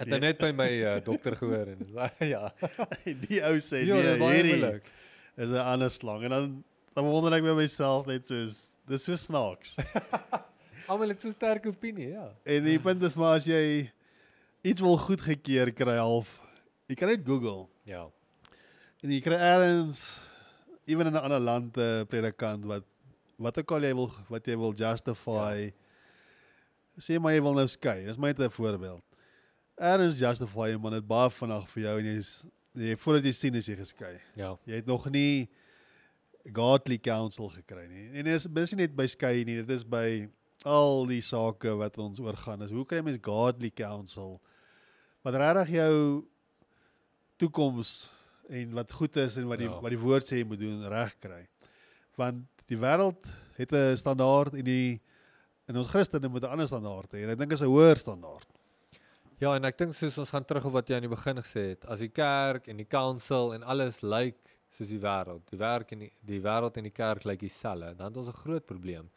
Het 0.00 0.08
hy 0.12 0.18
net 0.18 0.38
by 0.38 0.50
my 0.52 0.70
uh, 0.82 1.00
dokter 1.04 1.36
gehoor 1.36 1.66
en 1.68 1.86
ja. 2.24 2.52
En 3.04 3.18
die 3.28 3.42
ou 3.44 3.56
sê 3.60 3.84
Ja, 3.84 3.96
dit 4.00 4.18
nee, 4.18 4.28
is 4.28 4.34
hierdie 4.34 4.56
moeilik. 4.58 4.84
is 5.36 5.50
'n 5.50 5.56
ander 5.74 5.90
slang 5.90 6.22
en 6.24 6.30
dan 6.30 6.64
dan 6.94 7.04
wonder 7.04 7.32
ek 7.34 7.42
by 7.42 7.54
myself 7.54 8.06
net 8.06 8.26
soos 8.26 8.78
dis 8.86 9.04
so 9.04 9.14
snaaks. 9.16 9.76
Almal 10.90 11.12
het 11.14 11.22
so 11.22 11.30
sterk 11.30 11.66
opinie, 11.70 12.08
ja. 12.16 12.24
En 12.50 12.64
die 12.66 12.78
punt 12.82 13.02
is 13.06 13.14
maar 13.18 13.36
as 13.38 13.46
jy 13.46 13.90
iets 14.66 14.82
wil 14.82 14.96
goedgekeur 14.98 15.70
kry 15.76 15.94
half, 16.00 16.32
jy 16.90 16.96
kan 16.98 17.12
net 17.12 17.22
Google 17.26 17.68
Ja. 17.86 18.08
en 19.02 19.10
jy 19.14 19.20
kry 19.24 19.36
eers 19.38 20.00
ewen 20.90 21.06
in 21.06 21.14
'n 21.14 21.22
ander 21.22 21.40
land 21.40 21.76
'n 21.78 22.06
predikant 22.06 22.64
wat 22.64 22.84
wat 23.38 23.58
ook 23.58 23.70
al 23.72 23.82
jy 23.82 23.94
wil 23.94 24.10
wat 24.28 24.46
jy 24.46 24.56
wil 24.56 24.72
justify. 24.74 25.70
Ja. 25.70 25.72
Sê 26.98 27.18
maar 27.20 27.32
jy 27.32 27.40
wil 27.42 27.54
nou 27.54 27.66
skei. 27.68 28.04
Dis 28.04 28.18
my 28.18 28.28
net 28.28 28.40
'n 28.40 28.50
voorbeeld. 28.50 29.02
Eers 29.78 30.18
justify 30.18 30.76
man 30.76 30.92
dit 30.92 31.06
baie 31.06 31.30
vinnig 31.30 31.68
vir 31.68 31.82
jou 31.82 31.98
en 31.98 32.04
jy's 32.04 32.44
jy 32.74 32.96
voordat 32.96 33.24
jy 33.24 33.32
sien 33.32 33.54
as 33.56 33.66
jy 33.66 33.76
geskei. 33.76 34.18
Ja. 34.36 34.56
Jy 34.66 34.74
het 34.74 34.86
nog 34.86 35.08
nie 35.10 35.48
godly 36.52 36.98
counsel 36.98 37.48
gekry 37.48 37.86
nie. 37.86 38.08
En 38.18 38.24
dit 38.24 38.34
is 38.34 38.44
dis 38.44 38.72
nie 38.74 38.86
net 38.86 38.96
by 38.96 39.06
skei 39.06 39.44
nie, 39.44 39.56
dit 39.62 39.70
is 39.70 39.84
by 39.84 40.28
al 40.64 41.06
die 41.06 41.20
sake 41.22 41.72
wat 41.76 41.98
ons 41.98 42.20
oorgaan. 42.20 42.62
Is 42.62 42.70
hoe 42.70 42.84
kry 42.84 42.98
jy 42.98 43.02
mens 43.02 43.18
godly 43.22 43.70
counsel 43.70 44.40
wat 45.22 45.34
regtig 45.34 45.68
jou 45.76 46.24
toekoms 47.40 48.10
en 48.50 48.74
wat 48.74 48.92
goed 48.92 49.16
is 49.16 49.36
en 49.36 49.46
wat 49.48 49.58
die 49.58 49.68
Ja. 49.68 49.80
wat 49.80 49.90
die 49.90 49.98
woord 50.00 50.24
sê 50.24 50.38
jy 50.40 50.44
moet 50.44 50.58
doen 50.58 50.88
reg 50.88 51.14
kry. 51.20 51.48
Want 52.16 52.44
die 52.66 52.76
wêreld 52.76 53.26
het 53.56 53.72
'n 53.72 53.96
standaard 53.96 54.54
en 54.54 54.64
die 54.64 55.00
en 55.68 55.76
ons 55.76 55.88
Christene 55.88 56.28
moet 56.28 56.42
'n 56.42 56.50
ander 56.50 56.66
standaard 56.66 57.12
hê 57.12 57.24
en 57.24 57.30
ek 57.30 57.38
dink 57.38 57.52
is 57.52 57.62
'n 57.62 57.66
hoër 57.66 57.96
standaard. 57.96 58.46
Ja, 59.40 59.54
en 59.56 59.64
ek 59.64 59.78
dink 59.78 59.94
soos 59.94 60.18
ons 60.18 60.30
gaan 60.30 60.44
terug 60.44 60.64
op 60.66 60.72
wat 60.72 60.88
jy 60.88 60.96
aan 60.96 61.00
die 61.02 61.08
begin 61.08 61.36
gesê 61.36 61.70
het, 61.70 61.84
as 61.86 62.00
die 62.00 62.08
kerk 62.10 62.68
en 62.68 62.76
die 62.76 62.84
council 62.88 63.54
en 63.54 63.62
alles 63.62 64.02
lyk 64.02 64.36
soos 64.70 64.88
die 64.88 64.98
wêreld. 65.00 65.40
Die 65.50 65.56
werk 65.58 65.92
en 65.92 65.98
die, 66.00 66.12
die 66.20 66.40
wêreld 66.40 66.76
en 66.76 66.82
die 66.82 66.92
kerk 66.92 67.24
lyk 67.24 67.40
dieselfde. 67.40 67.96
Dan 67.96 68.06
het 68.06 68.16
ons 68.16 68.28
'n 68.28 68.32
groot 68.32 68.66
probleem. 68.66 69.10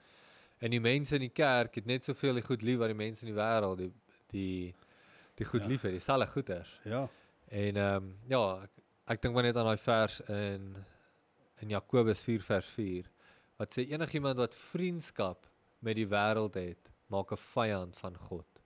En 0.63 0.71
die 0.71 0.79
mense 0.83 1.17
in 1.17 1.25
die 1.25 1.33
kerk 1.35 1.75
het 1.75 1.85
net 1.89 2.05
soveel 2.07 2.39
die 2.39 2.45
goed 2.45 2.61
lief 2.63 2.79
wat 2.79 2.91
die 2.93 2.99
mense 2.99 3.25
in 3.25 3.33
die 3.33 3.39
wêreld 3.39 3.81
die 3.83 3.91
die 4.33 4.73
die 5.35 5.45
goed 5.49 5.63
Ja. 5.65 5.67
lief 5.67 5.81
het, 5.81 5.91
dieselfde 5.91 6.27
goeders. 6.31 6.79
Ja. 6.85 7.07
En 7.49 7.75
ehm 7.77 7.95
um, 8.03 8.11
ja, 8.29 8.43
ek, 8.63 8.69
ek 9.15 9.21
dink 9.21 9.33
maar 9.35 9.43
net 9.43 9.57
aan 9.57 9.65
daai 9.65 9.77
vers 9.81 10.19
in 10.29 10.69
in 11.63 11.69
Jakobus 11.73 12.21
4 12.23 12.41
vers 12.43 12.69
4 12.75 13.09
wat 13.57 13.73
sê 13.75 13.85
enigiemand 13.89 14.37
wat 14.37 14.55
vriendskap 14.55 15.47
met 15.79 15.95
die 15.95 16.07
wêreld 16.07 16.55
het, 16.55 16.89
maak 17.07 17.31
'n 17.31 17.37
vyand 17.37 17.97
van 17.97 18.15
God. 18.17 18.63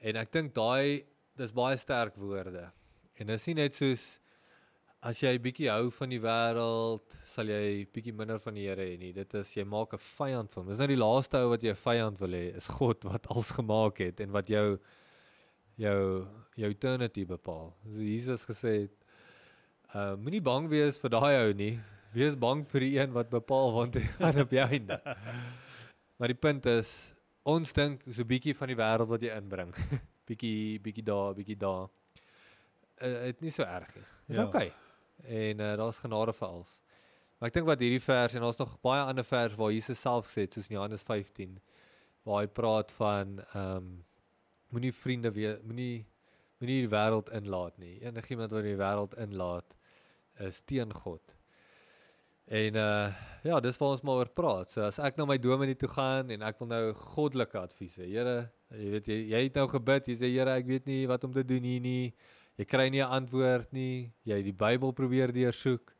En 0.00 0.16
ek 0.16 0.32
dink 0.32 0.54
daai 0.54 1.04
dis 1.36 1.52
baie 1.52 1.76
sterk 1.76 2.16
woorde. 2.16 2.70
En 3.14 3.26
dis 3.26 3.46
nie 3.46 3.54
net 3.54 3.74
soos 3.74 4.18
as 5.00 5.20
jy 5.22 5.30
bietjie 5.38 5.68
hou 5.70 5.90
van 5.94 6.10
die 6.10 6.18
wêreld, 6.22 7.14
sal 7.24 7.46
jy 7.52 7.84
bietjie 7.94 8.12
minder 8.16 8.40
van 8.42 8.56
die 8.58 8.64
Here 8.66 8.82
hê 8.82 8.96
nie. 8.98 9.12
Dit 9.14 9.34
is 9.38 9.52
jy 9.54 9.64
maak 9.64 9.92
'n 9.94 9.98
vyand 10.02 10.50
van 10.52 10.62
hom. 10.64 10.70
Dis 10.72 10.78
nou 10.78 10.88
die 10.90 10.96
laaste 10.98 11.38
ou 11.38 11.50
wat 11.50 11.62
jy 11.62 11.70
'n 11.70 11.82
vyand 11.84 12.18
wil 12.20 12.34
hê, 12.34 12.56
is 12.56 12.66
God 12.66 13.04
wat 13.04 13.26
alles 13.30 13.50
gemaak 13.50 13.98
het 13.98 14.20
en 14.20 14.30
wat 14.32 14.48
jou 14.48 14.78
jou 15.78 16.26
jou 16.56 16.70
eternity 16.70 17.24
bepaal. 17.24 17.74
So 17.86 18.02
Jesus 18.02 18.44
gesê 18.44 18.72
het, 18.82 18.96
uh 19.94 20.16
moenie 20.16 20.42
bang 20.42 20.68
wees 20.68 20.98
vir 20.98 21.10
daai 21.10 21.46
ou 21.46 21.52
nie. 21.54 21.78
Wees 22.12 22.34
bang 22.34 22.64
vir 22.66 22.80
die 22.80 22.98
een 22.98 23.12
wat 23.12 23.30
bepaal 23.30 23.72
want 23.72 23.94
hy 23.94 24.00
gaan 24.18 24.40
op 24.40 24.50
die 24.50 24.60
einde. 24.60 25.00
Maar 26.18 26.28
die 26.28 26.34
punt 26.34 26.66
is 26.66 27.14
ons 27.46 27.72
dink 27.72 28.02
so 28.10 28.24
bietjie 28.24 28.52
van 28.52 28.66
die 28.66 28.74
wêreld 28.74 29.06
wat 29.08 29.22
jy 29.22 29.30
inbring. 29.36 29.70
bietjie 30.26 30.80
bietjie 30.82 31.04
daar, 31.04 31.32
bietjie 31.34 31.56
daar. 31.56 31.86
Uh, 33.00 33.22
dit 33.30 33.40
nie 33.46 33.50
so 33.54 33.62
erg 33.62 33.94
nie. 33.94 34.02
Dis 34.26 34.36
Ja. 34.36 34.42
oukei. 34.48 34.66
Okay. 34.66 34.87
En 35.24 35.60
uh, 35.60 35.72
daar's 35.76 35.98
genade 35.98 36.32
vir 36.32 36.48
alles. 36.48 36.74
Maar 37.38 37.50
ek 37.50 37.54
dink 37.54 37.68
wat 37.70 37.82
hierdie 37.82 38.02
vers 38.02 38.34
en 38.34 38.42
daar's 38.42 38.58
nog 38.58 38.76
baie 38.82 39.02
ander 39.02 39.24
vers 39.24 39.56
waar 39.58 39.72
Jesus 39.74 40.00
self 40.00 40.26
gesê 40.26 40.46
het 40.46 40.56
soos 40.56 40.66
in 40.68 40.76
Johannes 40.76 41.06
15 41.06 41.58
waar 42.26 42.42
hy 42.42 42.52
praat 42.52 42.92
van 42.98 43.38
ehm 43.54 43.76
um, 43.76 43.90
moenie 44.68 44.92
vriende 44.92 45.30
wees, 45.32 45.62
moenie 45.64 46.04
moenie 46.58 46.82
die 46.82 46.90
wêreld 46.92 47.30
inlaat 47.32 47.78
nie. 47.80 47.94
Enigiemand 48.04 48.52
wat 48.52 48.66
die 48.66 48.76
wêreld 48.76 49.14
inlaat 49.22 49.76
is 50.44 50.60
teen 50.66 50.92
God. 50.92 51.34
En 52.48 52.76
uh 52.80 53.08
ja, 53.46 53.60
dis 53.62 53.76
waar 53.78 53.94
ons 53.94 54.02
maar 54.02 54.18
oor 54.20 54.30
praat. 54.34 54.72
So 54.72 54.82
as 54.82 54.98
ek 54.98 55.16
na 55.16 55.24
my 55.28 55.38
dominee 55.38 55.78
toe 55.78 55.88
gaan 55.92 56.32
en 56.34 56.42
ek 56.44 56.58
wil 56.60 56.68
nou 56.72 56.82
goddelike 57.14 57.60
advies 57.60 57.96
hê. 58.02 58.08
Here, 58.10 58.36
jy 58.74 58.90
weet 58.96 59.10
jy, 59.12 59.18
jy 59.30 59.42
het 59.46 59.60
nou 59.60 59.68
gebid, 59.70 60.10
jy 60.10 60.16
sê 60.18 60.30
Here, 60.32 60.56
ek 60.58 60.66
weet 60.68 60.88
nie 60.90 61.04
wat 61.08 61.24
om 61.28 61.32
te 61.32 61.44
doen 61.46 61.64
hier 61.64 61.84
nie. 61.84 62.10
Jy 62.58 62.64
kry 62.66 62.88
nie 62.90 63.00
'n 63.02 63.10
antwoord 63.20 63.72
nie. 63.72 64.12
Jy 64.26 64.42
die 64.42 64.52
Bybel 64.52 64.92
probeer 64.92 65.32
deursoek. 65.32 65.94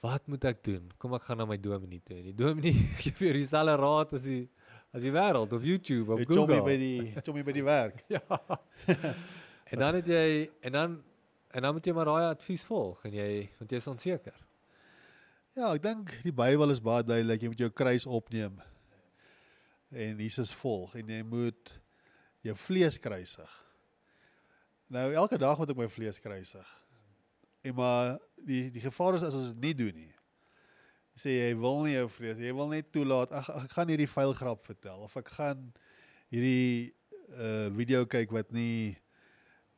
Wat 0.00 0.26
moet 0.28 0.44
ek 0.44 0.62
doen? 0.62 0.92
Kom 0.98 1.14
ek 1.14 1.22
gaan 1.26 1.38
na 1.38 1.44
my 1.46 1.56
dominee 1.58 2.00
toe. 2.00 2.22
Die 2.22 2.34
dominee 2.34 2.72
gee 3.02 3.10
vir 3.12 3.28
jou 3.32 3.34
dieselfde 3.40 3.74
raad 3.76 4.12
as 4.14 4.22
die 4.22 4.48
as 4.94 5.02
die 5.02 5.10
wêreld 5.12 5.52
of 5.52 5.62
YouTube 5.66 6.12
of 6.12 6.20
Jy 6.20 6.24
chommy 6.30 6.54
Google. 6.54 6.62
by 6.64 6.76
die 6.78 7.22
chommy 7.26 7.42
by 7.44 7.52
die 7.52 7.64
werk. 7.66 8.04
Ja. 8.14 8.22
en 9.72 9.78
dan 9.78 9.94
het 9.98 10.06
jy 10.06 10.50
en 10.62 10.72
dan 10.72 11.02
en 11.50 11.62
dan 11.62 11.74
moet 11.74 11.84
jy 11.86 11.92
maar 11.92 12.04
daai 12.06 12.30
advies 12.30 12.64
volg 12.64 13.04
en 13.04 13.12
jy 13.12 13.48
want 13.58 13.70
jy 13.70 13.76
is 13.82 13.86
onseker. 13.90 14.34
Ja, 15.56 15.74
ek 15.74 15.82
dink 15.82 16.12
die 16.22 16.32
Bybel 16.32 16.70
is 16.70 16.80
baie 16.80 17.02
duidelik. 17.02 17.42
Jy 17.42 17.48
moet 17.48 17.58
jou 17.66 17.70
kruis 17.70 18.06
opneem 18.06 18.60
en 19.90 20.18
Jesus 20.20 20.52
volg 20.54 20.94
en 20.94 21.08
jy 21.08 21.22
moet 21.24 21.80
jou 22.46 22.54
vlees 22.54 22.98
kruisig. 23.02 23.64
Nou 24.88 25.12
elke 25.12 25.38
dag 25.38 25.58
moet 25.58 25.70
ek 25.70 25.76
my 25.76 25.88
vlees 25.92 26.20
kruisig. 26.20 26.68
En 27.66 27.74
maar 27.74 28.18
die 28.46 28.70
die 28.72 28.80
gevaar 28.80 29.14
is 29.18 29.22
as 29.26 29.34
ons 29.36 29.50
dit 29.52 29.60
nie 29.68 29.74
doen 29.74 29.94
nie. 29.94 30.14
Jy 31.16 31.20
sê 31.24 31.32
jy 31.34 31.50
wil 31.58 31.82
nie 31.84 31.94
jou 31.96 32.06
vlees, 32.14 32.38
jy 32.38 32.52
wil 32.54 32.68
net 32.70 32.92
toelaat 32.94 33.32
ag 33.32 33.48
ek 33.64 33.72
gaan 33.74 33.88
hierdie 33.92 34.08
vuil 34.08 34.32
grap 34.38 34.64
vertel 34.66 35.02
of 35.04 35.16
ek 35.16 35.28
gaan 35.34 35.66
hierdie 36.30 36.94
uh 37.36 37.68
video 37.76 38.06
kyk 38.08 38.30
wat 38.32 38.52
nie 38.56 38.96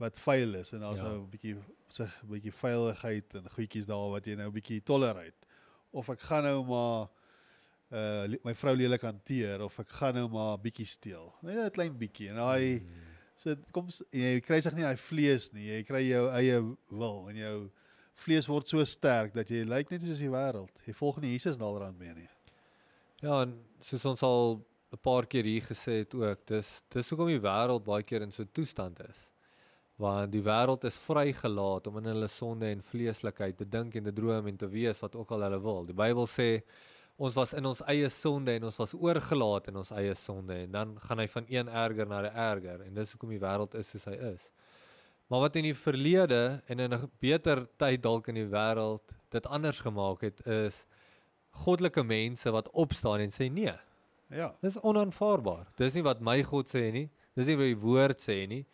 wat 0.00 0.16
vuil 0.16 0.54
is 0.60 0.72
en 0.72 0.80
daar's 0.84 1.00
Ja. 1.00 1.08
nou 1.08 1.22
'n 1.24 1.30
bietjie 1.30 1.56
sig 1.88 2.12
'n 2.22 2.28
bietjie 2.30 2.52
veiligheid 2.52 3.34
en 3.34 3.48
goedjies 3.50 3.86
daar 3.86 4.10
wat 4.14 4.26
jy 4.26 4.34
nou 4.36 4.46
'n 4.48 4.52
bietjie 4.54 4.80
tolerate 4.84 5.48
of 5.92 6.08
ek 6.10 6.20
gaan 6.20 6.44
nou 6.44 6.62
maar 6.64 7.08
uh 7.90 8.28
my 8.44 8.54
vrou 8.54 8.74
lelik 8.76 9.02
hanteer 9.02 9.60
of 9.64 9.78
ek 9.80 9.88
gaan 9.88 10.14
nou 10.14 10.28
maar 10.28 10.58
bietjie 10.58 10.86
steel. 10.86 11.34
Net 11.42 11.56
'n 11.56 11.70
klein 11.70 11.98
bietjie 11.98 12.28
en 12.30 12.36
daai 12.36 12.78
Hmm. 12.78 13.08
So 13.40 13.56
kom 13.72 13.88
jy 14.12 14.40
kry 14.44 14.60
sig 14.60 14.76
nie 14.76 14.84
daai 14.84 15.00
vlees 15.00 15.48
nie. 15.54 15.70
Jy 15.70 15.84
kry 15.88 16.02
jou 16.04 16.26
eie 16.36 16.58
wil 16.92 17.22
en 17.30 17.38
jou 17.40 17.56
vlees 18.20 18.48
word 18.50 18.68
so 18.68 18.84
sterk 18.84 19.32
dat 19.36 19.48
jy 19.48 19.64
lyk 19.68 19.92
net 19.92 20.04
soos 20.04 20.20
die 20.20 20.32
wêreld. 20.32 20.72
Jy 20.84 20.94
volg 20.98 21.22
nie 21.22 21.32
Jesus 21.32 21.58
naderhand 21.60 21.98
meer 22.00 22.18
nie. 22.18 22.28
Ja, 23.24 23.42
en 23.42 23.56
soos 23.84 24.04
ons 24.12 24.22
al 24.26 24.60
'n 24.92 24.98
paar 24.98 25.26
keer 25.26 25.44
hier 25.44 25.62
gesê 25.62 26.00
het 26.02 26.14
ook, 26.14 26.46
dis 26.46 26.82
dis 26.90 27.10
hoekom 27.10 27.28
die 27.28 27.40
wêreld 27.40 27.84
baie 27.84 28.02
keer 28.02 28.22
in 28.22 28.32
so 28.32 28.42
'n 28.42 28.52
toestand 28.52 29.00
is. 29.08 29.30
Want 29.96 30.32
die 30.32 30.42
wêreld 30.42 30.84
is 30.84 30.98
vrygelaat 30.98 31.86
om 31.86 31.98
in 31.98 32.04
hulle 32.04 32.28
sonde 32.28 32.66
en 32.66 32.82
vleeslikheid 32.82 33.56
te 33.56 33.68
dink 33.68 33.94
en 33.94 34.04
te 34.04 34.12
droom 34.12 34.46
en 34.46 34.56
te 34.56 34.68
wees 34.68 35.00
wat 35.00 35.16
ook 35.16 35.30
al 35.30 35.42
hulle 35.42 35.60
wil. 35.60 35.84
Die 35.84 35.94
Bybel 35.94 36.26
sê 36.26 36.62
ons 37.20 37.36
was 37.36 37.52
in 37.58 37.66
ons 37.68 37.82
eie 37.92 38.08
sonde 38.12 38.54
en 38.56 38.64
ons 38.70 38.78
was 38.80 38.94
oorgelaat 38.96 39.68
in 39.68 39.76
ons 39.76 39.90
eie 40.00 40.14
sonde 40.16 40.56
en 40.64 40.72
dan 40.72 40.94
gaan 41.04 41.20
hy 41.20 41.26
van 41.28 41.48
een 41.52 41.68
erger 41.68 42.08
na 42.08 42.22
'n 42.22 42.32
erger 42.32 42.80
en 42.86 42.94
dis 42.94 43.12
hoekom 43.12 43.34
die 43.34 43.42
wêreld 43.42 43.74
is 43.76 43.90
soos 43.90 44.06
hy 44.08 44.16
is. 44.32 44.50
Maar 45.28 45.40
wat 45.40 45.56
in 45.56 45.68
die 45.68 45.74
verlede 45.76 46.62
en 46.66 46.80
in 46.80 46.94
'n 46.94 47.10
beter 47.20 47.66
tyd 47.76 48.02
dalk 48.02 48.28
in 48.28 48.34
die 48.34 48.48
wêreld 48.48 49.14
dit 49.30 49.46
anders 49.46 49.80
gemaak 49.80 50.20
het 50.20 50.40
is 50.46 50.86
goddelike 51.50 52.02
mense 52.02 52.50
wat 52.50 52.70
opstaan 52.70 53.20
en 53.20 53.30
sê 53.30 53.50
nee, 53.52 53.74
Ja. 54.30 54.54
dis 54.62 54.78
onaanvaarbaar. 54.80 55.66
Dis 55.76 55.94
nie 55.94 56.02
wat 56.02 56.20
my 56.20 56.42
God 56.42 56.68
sê 56.68 56.92
nie. 56.92 57.10
Dis 57.34 57.46
nie 57.46 57.56
wat 57.56 57.66
die 57.66 57.80
woord 57.82 58.18
sê 58.18 58.46
nie. 58.48 58.64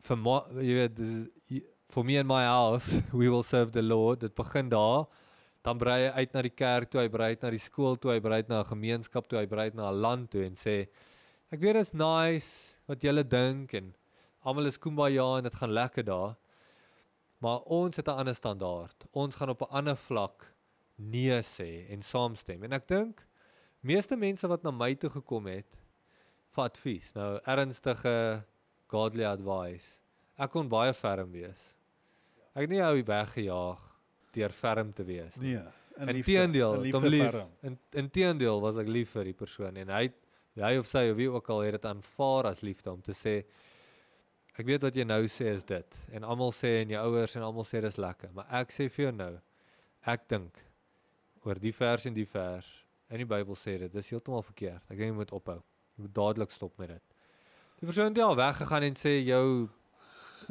Vir 0.00 0.16
my, 0.16 0.40
jy 0.60 0.74
weet, 0.74 0.96
dis 0.96 1.62
for 1.88 2.04
me 2.04 2.18
and 2.18 2.28
my 2.28 2.44
house, 2.44 2.90
we 3.12 3.28
will 3.30 3.42
serve 3.42 3.70
the 3.72 3.82
Lord. 3.82 4.20
Dit 4.20 4.34
begin 4.34 4.68
daar. 4.68 5.06
Dan 5.66 5.80
brei 5.82 6.04
hy 6.04 6.22
uit 6.22 6.34
na 6.36 6.42
die 6.46 6.54
kerk 6.54 6.92
toe, 6.92 7.00
hy 7.02 7.08
brei 7.10 7.32
uit 7.34 7.40
na 7.42 7.48
die 7.50 7.58
skool 7.58 7.96
toe, 7.98 8.12
hy 8.12 8.20
brei 8.22 8.36
uit 8.38 8.50
na 8.52 8.60
'n 8.60 8.68
gemeenskap 8.68 9.26
toe, 9.26 9.40
hy 9.40 9.48
brei 9.50 9.64
uit 9.66 9.74
na 9.74 9.90
'n 9.90 9.98
land 10.00 10.30
toe 10.30 10.44
en 10.46 10.54
sê 10.54 10.86
ek 11.50 11.58
weet 11.58 11.74
dit 11.74 11.82
is 11.82 11.92
nice 11.92 12.78
wat 12.86 13.02
julle 13.02 13.24
dink 13.24 13.74
en 13.74 13.94
almal 14.46 14.70
is 14.70 14.78
kumbaya 14.78 15.38
en 15.38 15.42
dit 15.42 15.54
gaan 15.54 15.72
lekker 15.74 16.04
daar. 16.04 16.36
Maar 17.42 17.66
ons 17.66 17.96
het 17.96 18.06
'n 18.06 18.18
ander 18.18 18.34
standaard. 18.34 19.06
Ons 19.10 19.34
gaan 19.34 19.50
op 19.50 19.62
'n 19.62 19.74
ander 19.74 19.96
vlak 19.96 20.54
nee 20.98 21.42
sê 21.42 21.90
en 21.90 22.02
saamstem. 22.02 22.62
En 22.62 22.72
ek 22.72 22.86
dink 22.86 23.26
meeste 23.80 24.16
mense 24.16 24.46
wat 24.46 24.62
na 24.62 24.70
my 24.70 24.94
toe 24.94 25.10
gekom 25.10 25.46
het 25.46 25.82
vir 26.52 26.64
advies, 26.64 27.12
nou 27.14 27.40
ernstige 27.44 28.44
godly 28.86 29.24
advice. 29.24 30.00
Ek 30.38 30.50
kon 30.50 30.68
baie 30.68 30.94
ferm 30.94 31.32
wees. 31.32 31.74
Ek 32.54 32.60
het 32.60 32.70
nie 32.70 32.82
ou 32.82 33.02
weggejaag 33.02 33.95
deur 34.36 34.52
ferm 34.54 34.92
te 34.94 35.04
wees. 35.08 35.36
Nee. 35.40 35.62
In 35.96 36.08
In 36.08 36.14
liefde- 36.14 36.32
teendeel, 36.32 36.74
in 36.84 37.06
lief. 37.08 37.34
In 37.64 37.78
in 37.96 38.10
teendeel 38.12 38.60
was 38.60 38.76
ek 38.82 38.88
lief 38.88 39.10
vir 39.16 39.24
die 39.30 39.36
persoon 39.36 39.76
en 39.80 39.88
hy 39.96 40.10
hy 40.60 40.74
of 40.80 40.86
sy 40.88 41.06
of 41.10 41.16
wie 41.18 41.28
ook 41.28 41.48
al 41.52 41.62
het 41.66 41.72
dit 41.78 41.84
aanvaar 41.88 42.46
as 42.50 42.60
liefde 42.64 42.90
om 42.92 43.00
te 43.04 43.12
sê 43.16 43.42
ek 44.56 44.64
weet 44.66 44.82
wat 44.86 44.94
jy 44.96 45.04
nou 45.04 45.22
sê 45.28 45.50
is 45.52 45.64
dit 45.68 45.96
en 46.16 46.24
almal 46.24 46.52
sê 46.56 46.70
en 46.82 46.92
jou 46.94 47.00
ouers 47.10 47.34
en 47.36 47.42
almal 47.44 47.64
sê 47.68 47.80
dis 47.84 47.96
lekker, 48.00 48.30
maar 48.32 48.46
ek 48.60 48.72
sê 48.72 48.86
vir 48.88 49.04
jou 49.06 49.12
nou 49.12 49.32
ek 50.06 50.28
dink 50.28 50.60
oor 51.44 51.60
die 51.60 51.72
vers 51.76 52.06
en 52.08 52.14
die 52.16 52.24
vers 52.26 52.70
in 53.10 53.20
die 53.22 53.28
Bybel 53.28 53.54
sê 53.56 53.78
dit 53.78 53.92
dis 53.92 54.08
heeltemal 54.10 54.42
verkeerd. 54.42 54.82
Ek 54.90 54.96
dink 54.98 55.12
jy 55.12 55.14
moet 55.14 55.30
ophou. 55.32 55.60
Jy 55.96 56.02
moet 56.06 56.14
dadelik 56.16 56.50
stop 56.50 56.72
met 56.78 56.88
dit. 56.88 57.02
Die 57.78 57.86
persoon 57.86 58.08
het 58.10 58.18
al 58.18 58.34
weggegaan 58.36 58.82
en 58.82 58.96
sê 58.98 59.12
jou 59.24 59.68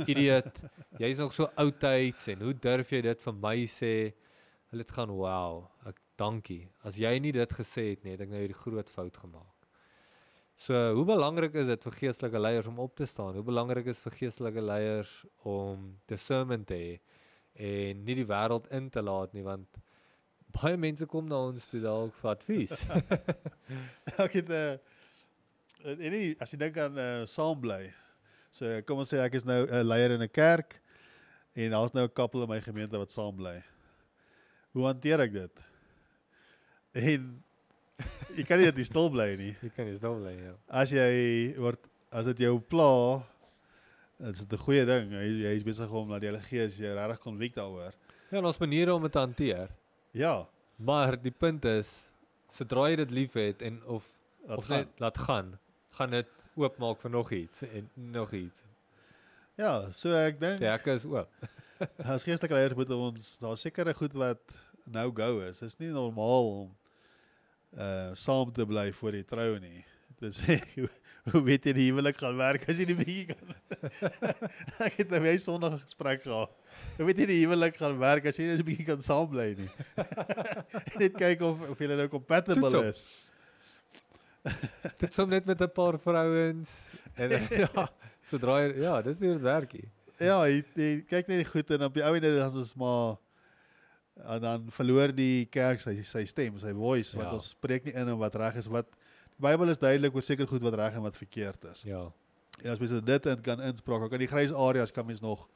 idioot, 0.03 0.61
jy's 1.01 1.19
nog 1.21 1.33
so 1.35 1.49
oudtyds 1.61 2.29
en 2.33 2.45
hoe 2.45 2.53
durf 2.53 2.91
jy 2.91 3.01
dit 3.05 3.25
vir 3.27 3.35
my 3.41 3.57
sê? 3.69 3.95
Hulle 4.71 4.83
het 4.83 4.93
gaan 4.95 5.13
wow. 5.15 5.65
Ek 5.87 5.99
dankie. 6.19 6.63
As 6.83 6.97
jy 6.99 7.13
nie 7.23 7.33
dit 7.35 7.57
gesê 7.59 7.91
het 7.93 8.03
nie, 8.03 8.15
het 8.15 8.25
ek 8.25 8.31
nou 8.31 8.41
hierdie 8.41 8.57
groot 8.57 8.89
fout 8.91 9.17
gemaak. 9.23 9.51
So, 10.55 10.75
hoe 10.95 11.03
belangrik 11.07 11.55
is 11.59 11.67
dit 11.67 11.83
vir 11.83 11.97
geestelike 11.99 12.39
leiers 12.39 12.67
om 12.71 12.79
op 12.79 12.95
te 12.95 13.05
staan? 13.05 13.35
Hoe 13.35 13.43
belangrik 13.43 13.89
is 13.91 13.99
vir 14.03 14.15
geestelike 14.15 14.63
leiers 14.63 15.11
om 15.43 15.89
discernment 16.07 16.67
te 16.69 16.79
hê 16.79 16.93
en 17.55 18.03
nie 18.03 18.15
die 18.19 18.27
wêreld 18.27 18.67
in 18.75 18.89
te 18.91 19.03
laat 19.03 19.31
nie 19.35 19.43
want 19.43 19.79
baie 20.55 20.77
mense 20.79 21.07
kom 21.11 21.27
na 21.27 21.39
ons 21.49 21.67
toe 21.71 21.81
dalk 21.83 22.15
vir 22.21 22.31
advies. 22.31 22.73
ek 24.25 24.39
het 24.39 24.49
'n 24.49 24.55
uh, 24.55 25.95
en 25.95 26.11
nie 26.11 26.35
as 26.39 26.51
jy 26.51 26.59
dink 26.59 26.77
aan 26.79 26.97
uh, 26.97 27.25
saam 27.27 27.59
bly. 27.59 27.83
So 28.55 28.69
kom 28.87 29.01
ons 29.03 29.11
sê 29.11 29.19
ek 29.19 29.35
is 29.35 29.45
nou 29.47 29.65
'n 29.67 29.83
leier 29.87 30.15
in 30.15 30.21
'n 30.23 30.31
kerk 30.31 30.77
en 31.55 31.71
daar's 31.71 31.93
nou 31.93 32.05
'n 32.05 32.13
koppel 32.15 32.43
in 32.43 32.49
my 32.49 32.61
gemeente 32.61 32.97
wat 32.97 33.11
saam 33.11 33.35
bly. 33.35 33.61
Hoe 34.73 34.85
hanteer 34.85 35.19
ek 35.19 35.33
dit? 35.33 35.59
En 36.95 37.41
jy 38.35 38.43
kan 38.47 38.59
nie 38.59 38.71
nie 38.71 38.87
stil 38.87 39.09
bly 39.09 39.35
nie. 39.35 39.55
Jy 39.63 39.69
kan 39.75 39.85
nie 39.85 39.95
stil 39.95 40.15
bly 40.19 40.33
ja. 40.39 40.53
As 40.69 40.91
jy 40.91 41.55
word 41.57 41.79
as 42.11 42.25
dit 42.25 42.39
jou 42.47 42.59
pla, 42.59 43.23
dit 44.19 44.35
is 44.35 44.45
'n 44.47 44.57
goeie 44.57 44.85
ding. 44.85 45.11
Hy 45.11 45.55
is 45.55 45.63
besig 45.63 45.91
om 45.91 46.09
na 46.09 46.19
die 46.19 46.27
Heilige 46.31 46.47
Gees 46.47 46.77
jou 46.77 46.95
regtig 46.95 47.19
konvik 47.19 47.55
daaroor. 47.55 47.93
Ja, 48.31 48.37
en 48.39 48.45
ons 48.45 48.59
maniere 48.59 48.93
om 48.93 49.01
dit 49.01 49.11
te 49.11 49.19
hanteer. 49.19 49.69
Ja, 50.13 50.47
Maar 50.77 51.15
die 51.21 51.31
punt 51.31 51.63
is 51.65 52.09
sodra 52.51 52.89
jy 52.89 52.97
dit 52.99 53.11
liefhet 53.11 53.61
en 53.61 53.79
of 53.87 54.09
dat 54.47 54.57
of 54.57 54.65
gaan. 54.67 54.77
net 54.77 54.99
laat 54.99 55.17
gaan, 55.17 55.59
gaan 55.91 56.09
dit 56.11 56.27
oopmaak 56.55 57.01
vir 57.01 57.11
nog 57.11 57.31
iets 57.31 57.61
en 57.67 57.89
nog 57.93 58.33
iets. 58.33 58.63
Ja, 59.59 59.91
so 59.95 60.11
ek 60.15 60.39
dink 60.39 60.59
Die 60.59 60.67
hekke 60.71 60.95
is 60.97 61.05
oop. 61.07 61.31
as 62.15 62.23
geestelike 62.23 62.55
leiers 62.55 62.75
moet 62.75 62.91
ons 62.95 63.27
daar 63.41 63.57
sekere 63.59 63.93
goed 63.95 64.13
wat 64.15 64.41
nou 64.85 65.09
go 65.15 65.39
is. 65.47 65.59
Dit 65.59 65.69
is 65.73 65.79
nie 65.81 65.91
normaal 65.95 66.51
om 66.61 66.69
uh 67.75 68.11
saam 68.15 68.51
te 68.55 68.65
bly 68.65 68.91
voor 68.95 69.11
die 69.17 69.25
trou 69.27 69.57
nie. 69.59 69.83
Dit 70.21 70.35
sê 70.37 70.59
hoe, 71.31 71.41
weet 71.43 71.65
jy 71.65 71.73
die 71.75 71.87
huwelik 71.89 72.19
gaan 72.21 72.37
werk 72.39 72.67
as 72.69 72.79
jy 72.79 72.85
nie 72.91 72.95
bietjie 72.99 73.33
kan. 73.33 73.55
ek 74.87 74.99
het 75.01 75.09
nou 75.11 75.19
my 75.25 75.35
Sondag 75.41 75.79
gesprek 75.81 76.23
gehad. 76.23 76.53
Hoe 76.99 77.07
weet 77.09 77.23
jy 77.23 77.27
die 77.33 77.39
huwelik 77.41 77.75
gaan 77.79 77.97
werk 77.99 78.27
as 78.31 78.39
jy 78.39 78.47
nie 78.51 78.57
'n 78.59 78.67
bietjie 78.67 78.87
kan 78.91 79.01
saam 79.03 79.27
bly 79.31 79.49
nie. 79.59 79.69
Net 81.01 81.15
kyk 81.19 81.41
of 81.47 81.63
of 81.71 81.79
julle 81.83 81.97
nou 81.99 82.07
compatible 82.11 82.69
Toets 82.69 82.79
op. 82.79 82.91
is. 82.91 83.07
Dit 85.01 85.13
som 85.13 85.29
net 85.29 85.45
met 85.45 85.61
'n 85.61 85.69
paar 85.73 85.97
vrouens 85.99 86.93
en 87.15 87.29
ja, 87.63 87.87
sodra 88.23 88.59
jy 88.65 88.81
ja, 88.83 89.01
dis 89.01 89.19
nie 89.19 89.29
hoe 89.29 89.37
dit 89.37 89.45
werk 89.45 89.73
nie. 89.73 89.89
Ja, 90.19 90.37
jy, 90.47 90.63
jy 90.75 90.89
kyk 91.09 91.27
net 91.27 91.41
die 91.43 91.49
goed 91.51 91.71
en 91.75 91.83
op 91.89 91.93
die 91.93 92.03
ou 92.05 92.13
ende 92.15 92.35
dan 92.37 92.55
ons 92.55 92.73
maar 92.75 93.15
en 94.25 94.41
dan 94.41 94.69
verloor 94.71 95.11
die 95.11 95.45
kerk 95.51 95.81
sy 95.83 95.97
sy 96.07 96.23
stem, 96.25 96.57
sy 96.59 96.71
voice 96.73 97.17
wat 97.17 97.25
Ja. 97.27 97.33
ons 97.33 97.49
spreek 97.49 97.83
nie 97.85 97.93
in 97.93 98.07
en 98.07 98.17
wat 98.17 98.35
reg 98.35 98.55
is 98.55 98.67
wat 98.71 98.87
die 99.35 99.41
Bybel 99.43 99.69
is 99.69 99.77
duidelik 99.81 100.15
oor 100.15 100.23
seker 100.23 100.47
goed 100.47 100.61
wat 100.63 100.73
reg 100.79 100.93
en 100.95 101.01
wat 101.03 101.17
verkeerd 101.17 101.65
is. 101.71 101.81
Ja. 101.83 102.05
En 102.63 102.71
as 102.71 102.79
mense 102.79 103.01
dit 103.03 103.25
in 103.25 103.41
kan 103.41 103.59
inspraak, 103.61 104.09
kan 104.09 104.19
die 104.19 104.27
grys 104.31 104.53
areas 104.53 104.91
kan 104.91 105.05
mens 105.05 105.19
nog 105.21 105.49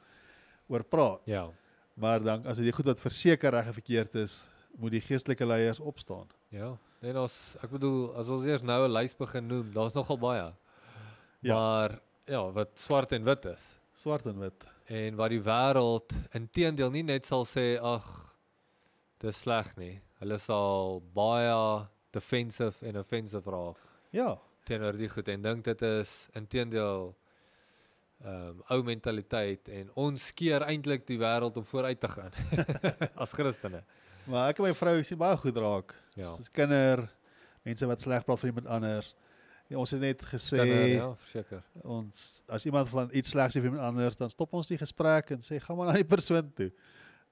oor 0.68 0.84
praat. 0.84 1.20
Ja. 1.24 1.46
Maar 1.94 2.20
dan 2.22 2.44
as 2.46 2.56
dit 2.56 2.64
die 2.68 2.72
goed 2.76 2.84
wat 2.84 3.00
verseker 3.00 3.50
reg 3.50 3.66
en 3.66 3.72
verkeerd 3.72 4.14
is, 4.14 4.42
moet 4.76 4.90
die 4.92 5.00
geestelike 5.00 5.46
leiers 5.46 5.80
opstaan. 5.80 6.28
Ja. 6.52 6.76
En 7.00 7.16
ons 7.22 7.36
ek 7.64 7.70
bedoel 7.72 8.00
as 8.20 8.28
ons 8.28 8.44
eers 8.44 8.62
nou 8.62 8.84
'n 8.86 8.92
lys 8.92 9.14
begin 9.16 9.46
noem, 9.48 9.72
daar's 9.72 9.94
nogal 9.94 10.18
baie. 10.18 10.48
Ja. 11.40 11.54
Maar 11.54 12.00
ja, 12.26 12.42
wat 12.52 12.78
swart 12.78 13.12
en 13.12 13.24
wit 13.24 13.44
is. 13.44 13.78
Swart 13.94 14.26
en 14.26 14.38
wit. 14.38 14.64
En 14.86 15.16
wat 15.16 15.30
die 15.30 15.40
wêreld 15.40 16.12
inteendeel 16.32 16.90
nie 16.90 17.02
net 17.02 17.26
sal 17.26 17.44
sê 17.44 17.78
ag 17.80 18.04
dis 19.18 19.36
sleg 19.36 19.76
nie. 19.76 20.00
Hulle 20.20 20.38
sal 20.38 21.00
baie 21.14 21.86
defensive 22.12 22.86
en 22.86 22.98
offensive 22.98 23.50
raak 23.50 23.78
Ja, 24.10 24.34
teenoor 24.66 24.96
die 24.98 25.08
goed 25.08 25.28
en 25.28 25.42
dink 25.42 25.64
dit 25.64 25.82
is 25.86 26.28
inteendeel 26.34 27.14
ehm 28.20 28.48
um, 28.50 28.62
ou 28.68 28.82
mentaliteit 28.84 29.68
en 29.72 29.88
ons 29.96 30.24
keer 30.36 30.60
eintlik 30.68 31.06
die 31.08 31.16
wêreld 31.18 31.56
om 31.56 31.64
vooruit 31.64 32.00
te 32.00 32.08
gaan 32.08 32.34
as 33.22 33.32
Christene. 33.32 33.80
maar 34.26 34.50
ek 34.50 34.58
en 34.60 34.66
my 34.66 34.74
vrou 34.76 34.98
sien 35.02 35.18
baie 35.18 35.38
goed 35.40 35.56
raak. 35.56 35.94
Ja. 36.18 36.30
Dis 36.36 36.50
kinder, 36.52 37.04
mense 37.66 37.86
wat 37.86 38.00
sleg 38.02 38.24
praat 38.26 38.40
van 38.40 38.48
iemand 38.52 38.66
anders. 38.66 39.12
Ja, 39.70 39.78
ons 39.78 39.92
het 39.94 40.00
net 40.02 40.22
gesê 40.26 40.58
Kinder, 40.58 40.86
ja, 40.88 41.10
verseker. 41.14 41.60
ons 41.86 42.22
as 42.50 42.64
iemand 42.66 42.88
van 42.90 43.12
iets 43.14 43.30
slegs 43.30 43.54
sê 43.54 43.60
vir 43.62 43.70
iemand 43.70 43.86
anders, 43.92 44.16
dan 44.18 44.32
stop 44.32 44.56
ons 44.58 44.66
die 44.66 44.80
gesprek 44.80 45.30
en 45.36 45.44
sê 45.46 45.60
gaan 45.62 45.78
maar 45.78 45.92
na 45.92 46.00
die 46.00 46.08
persoon 46.08 46.48
toe. 46.58 46.72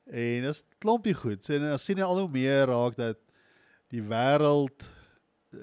En 0.07 0.47
dis 0.47 0.63
klompie 0.79 1.17
goed. 1.19 1.43
Sien 1.45 1.67
ons 1.73 1.83
sien 1.85 1.99
al 2.05 2.23
hoe 2.23 2.31
meer 2.31 2.71
raak 2.71 2.95
dat 2.97 3.19
die 3.91 4.05
wêreld 4.05 4.87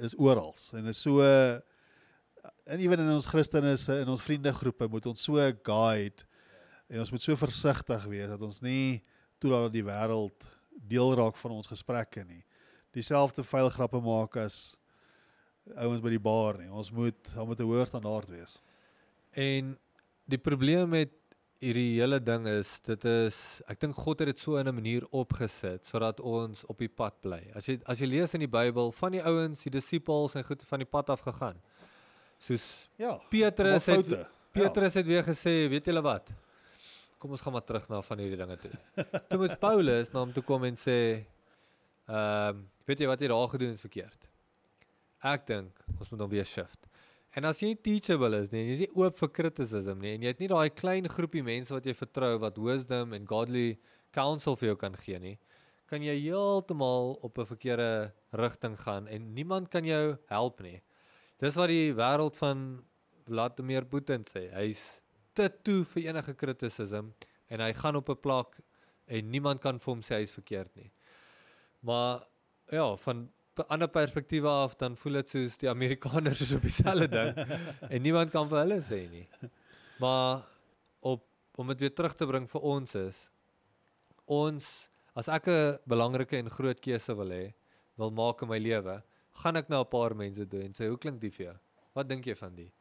is 0.02 0.18
oral 0.18 0.52
en 0.74 0.90
is 0.90 1.00
so 1.06 1.22
en 1.22 2.82
ewen 2.82 3.04
in 3.04 3.12
ons 3.14 3.28
Christene 3.30 3.76
in 4.02 4.10
ons 4.10 4.24
vriendegroepe 4.26 4.88
moet 4.90 5.06
ons 5.06 5.22
so 5.28 5.38
guide 5.64 6.26
en 6.90 7.02
ons 7.04 7.12
moet 7.14 7.22
so 7.22 7.38
versigtig 7.38 8.08
wees 8.10 8.32
dat 8.34 8.42
ons 8.42 8.62
nie 8.66 9.04
toelaat 9.40 9.70
dat 9.70 9.76
die 9.78 9.86
wêreld 9.86 10.48
deel 10.90 11.14
raak 11.18 11.38
van 11.40 11.56
ons 11.56 11.70
gesprekke 11.70 12.26
nie. 12.26 12.44
Dieselfde 12.96 13.44
vuil 13.44 13.70
grappe 13.76 14.00
maak 14.04 14.38
as 14.40 14.76
ouens 15.76 16.02
by 16.04 16.14
die 16.14 16.22
bar 16.22 16.60
nie. 16.62 16.70
Ons 16.72 16.92
moet 16.96 17.18
daar 17.34 17.46
moet 17.46 17.60
'n 17.60 17.68
hoër 17.68 17.88
standaard 17.90 18.30
wees. 18.30 18.62
En 19.36 19.78
die 20.26 20.38
probleem 20.40 20.90
met 20.90 21.12
hierdie 21.60 22.00
hele 22.00 22.20
ding 22.20 22.48
is 22.48 22.80
dit 22.86 23.06
is 23.06 23.62
ek 23.72 23.80
dink 23.80 23.96
God 23.96 24.20
het 24.20 24.28
dit 24.28 24.40
so 24.40 24.58
in 24.58 24.68
'n 24.68 24.76
manier 24.76 25.04
opgesit 25.12 25.86
sodat 25.86 26.20
ons 26.20 26.66
op 26.66 26.78
die 26.80 26.90
pad 26.90 27.14
bly. 27.22 27.42
As 27.56 27.66
jy 27.68 27.80
as 27.86 28.00
jy 28.00 28.08
lees 28.08 28.34
in 28.34 28.40
die 28.40 28.48
Bybel 28.52 28.92
van 28.92 29.12
die 29.12 29.24
ouens, 29.24 29.64
die 29.64 29.72
disippels 29.72 30.36
en 30.36 30.44
goed 30.44 30.64
van 30.64 30.80
die 30.80 30.86
pad 30.90 31.10
af 31.10 31.22
gegaan. 31.22 31.60
Soos 32.40 32.88
Ja. 32.98 33.20
Petrus 33.30 33.86
het 33.86 33.96
foute. 33.96 34.28
Petrus 34.52 34.94
het 34.94 35.08
weer 35.08 35.24
gesê, 35.24 35.68
weet 35.70 35.86
julle 35.86 36.02
wat? 36.02 36.32
Kom 37.20 37.32
ons 37.32 37.42
gaan 37.42 37.54
maar 37.54 37.64
terug 37.66 37.90
na 37.90 38.02
van 38.02 38.18
hierdie 38.20 38.38
dinge 38.38 38.58
toe. 38.58 38.72
toe 39.30 39.38
moet 39.38 39.60
Paulus 39.60 40.12
na 40.14 40.20
hom 40.20 40.34
toe 40.34 40.44
kom 40.44 40.64
en 40.64 40.76
sê, 40.76 41.26
ehm, 42.08 42.64
weet 42.86 43.00
jy 43.00 43.08
wat 43.08 43.22
jy 43.22 43.28
daar 43.28 43.50
gedoen 43.50 43.74
het 43.76 43.82
verkeerd? 43.82 44.28
Ek 45.26 45.48
dink 45.48 45.86
ons 46.00 46.10
moet 46.12 46.22
hom 46.22 46.30
weer 46.30 46.46
shift. 46.46 46.88
En 47.36 47.44
as 47.50 47.60
jy 47.60 47.74
teachable 47.76 48.38
is 48.40 48.52
nie, 48.54 48.62
en 48.62 48.70
jy 48.70 48.76
is 48.78 48.84
nie 48.86 48.94
oop 48.96 49.18
vir 49.20 49.32
criticism 49.36 50.00
nie 50.00 50.14
en 50.16 50.24
jy 50.24 50.32
het 50.32 50.40
nie 50.40 50.48
daai 50.48 50.70
klein 50.72 51.10
groepie 51.12 51.44
mense 51.44 51.74
wat 51.74 51.86
jy 51.86 51.96
vertrou 51.98 52.38
wat 52.40 52.60
wisdom 52.62 53.14
en 53.18 53.28
godly 53.28 53.78
counsel 54.16 54.56
vir 54.56 54.70
jou 54.70 54.78
kan 54.80 54.96
gee 55.02 55.20
nie, 55.20 55.36
kan 55.92 56.04
jy 56.06 56.16
heeltemal 56.16 57.18
op 57.22 57.38
'n 57.38 57.46
verkeerde 57.46 58.14
rigting 58.32 58.78
gaan 58.80 59.08
en 59.08 59.34
niemand 59.34 59.70
kan 59.70 59.84
jou 59.84 60.18
help 60.30 60.62
nie. 60.62 60.82
Dis 61.40 61.56
wat 61.56 61.68
die 61.68 61.92
wêreld 61.94 62.36
van 62.36 62.86
Vladimir 63.26 63.86
Putin 63.86 64.24
sê. 64.24 64.54
Hy's 64.54 65.02
te 65.36 65.50
toe 65.50 65.84
vir 65.84 66.04
enige 66.10 66.34
criticism 66.34 67.12
en 67.50 67.60
hy 67.60 67.74
gaan 67.74 67.96
op 67.96 68.10
'n 68.10 68.22
plak 68.22 68.60
en 69.08 69.32
niemand 69.32 69.62
kan 69.62 69.80
vir 69.80 69.94
hom 69.94 70.02
sê 70.02 70.22
hy's 70.22 70.32
verkeerd 70.32 70.76
nie. 70.76 70.92
Maar 71.86 72.26
ja, 72.74 72.96
van 72.96 73.30
'n 73.56 73.68
ander 73.68 73.88
perspektief 73.88 74.44
af 74.44 74.76
dan 74.76 74.98
voel 74.98 75.14
dit 75.14 75.30
soos 75.30 75.58
die 75.58 75.70
Amerikaners 75.70 76.42
is 76.42 76.52
op 76.52 76.62
dieselfde 76.62 77.08
ding 77.08 77.48
en 77.94 78.02
niemand 78.02 78.32
kan 78.32 78.50
vir 78.50 78.58
hulle 78.64 78.80
sê 78.82 79.06
nie. 79.10 79.28
Maar 80.00 80.44
op 81.00 81.24
om 81.56 81.68
dit 81.68 81.80
weer 81.80 81.94
terug 81.94 82.16
te 82.16 82.28
bring 82.28 82.50
vir 82.52 82.62
ons 82.62 82.96
is 83.00 83.20
ons 84.26 84.90
as 85.16 85.28
ek 85.28 85.48
'n 85.48 85.78
belangrike 85.88 86.38
en 86.38 86.50
groot 86.50 86.80
keuse 86.80 87.16
wil 87.16 87.32
hê, 87.32 87.54
wil 87.96 88.12
maak 88.12 88.42
in 88.42 88.50
my 88.50 88.60
lewe, 88.60 89.04
gaan 89.32 89.56
ek 89.56 89.70
na 89.70 89.80
'n 89.80 89.90
paar 89.90 90.16
mense 90.16 90.48
toe 90.48 90.64
en 90.64 90.74
sê 90.74 90.90
hoe 90.90 90.98
klink 90.98 91.22
die 91.22 91.32
vir 91.32 91.46
jou? 91.46 91.58
Wat 91.94 92.10
dink 92.10 92.26
jy 92.26 92.36
van 92.36 92.56
die? 92.56 92.72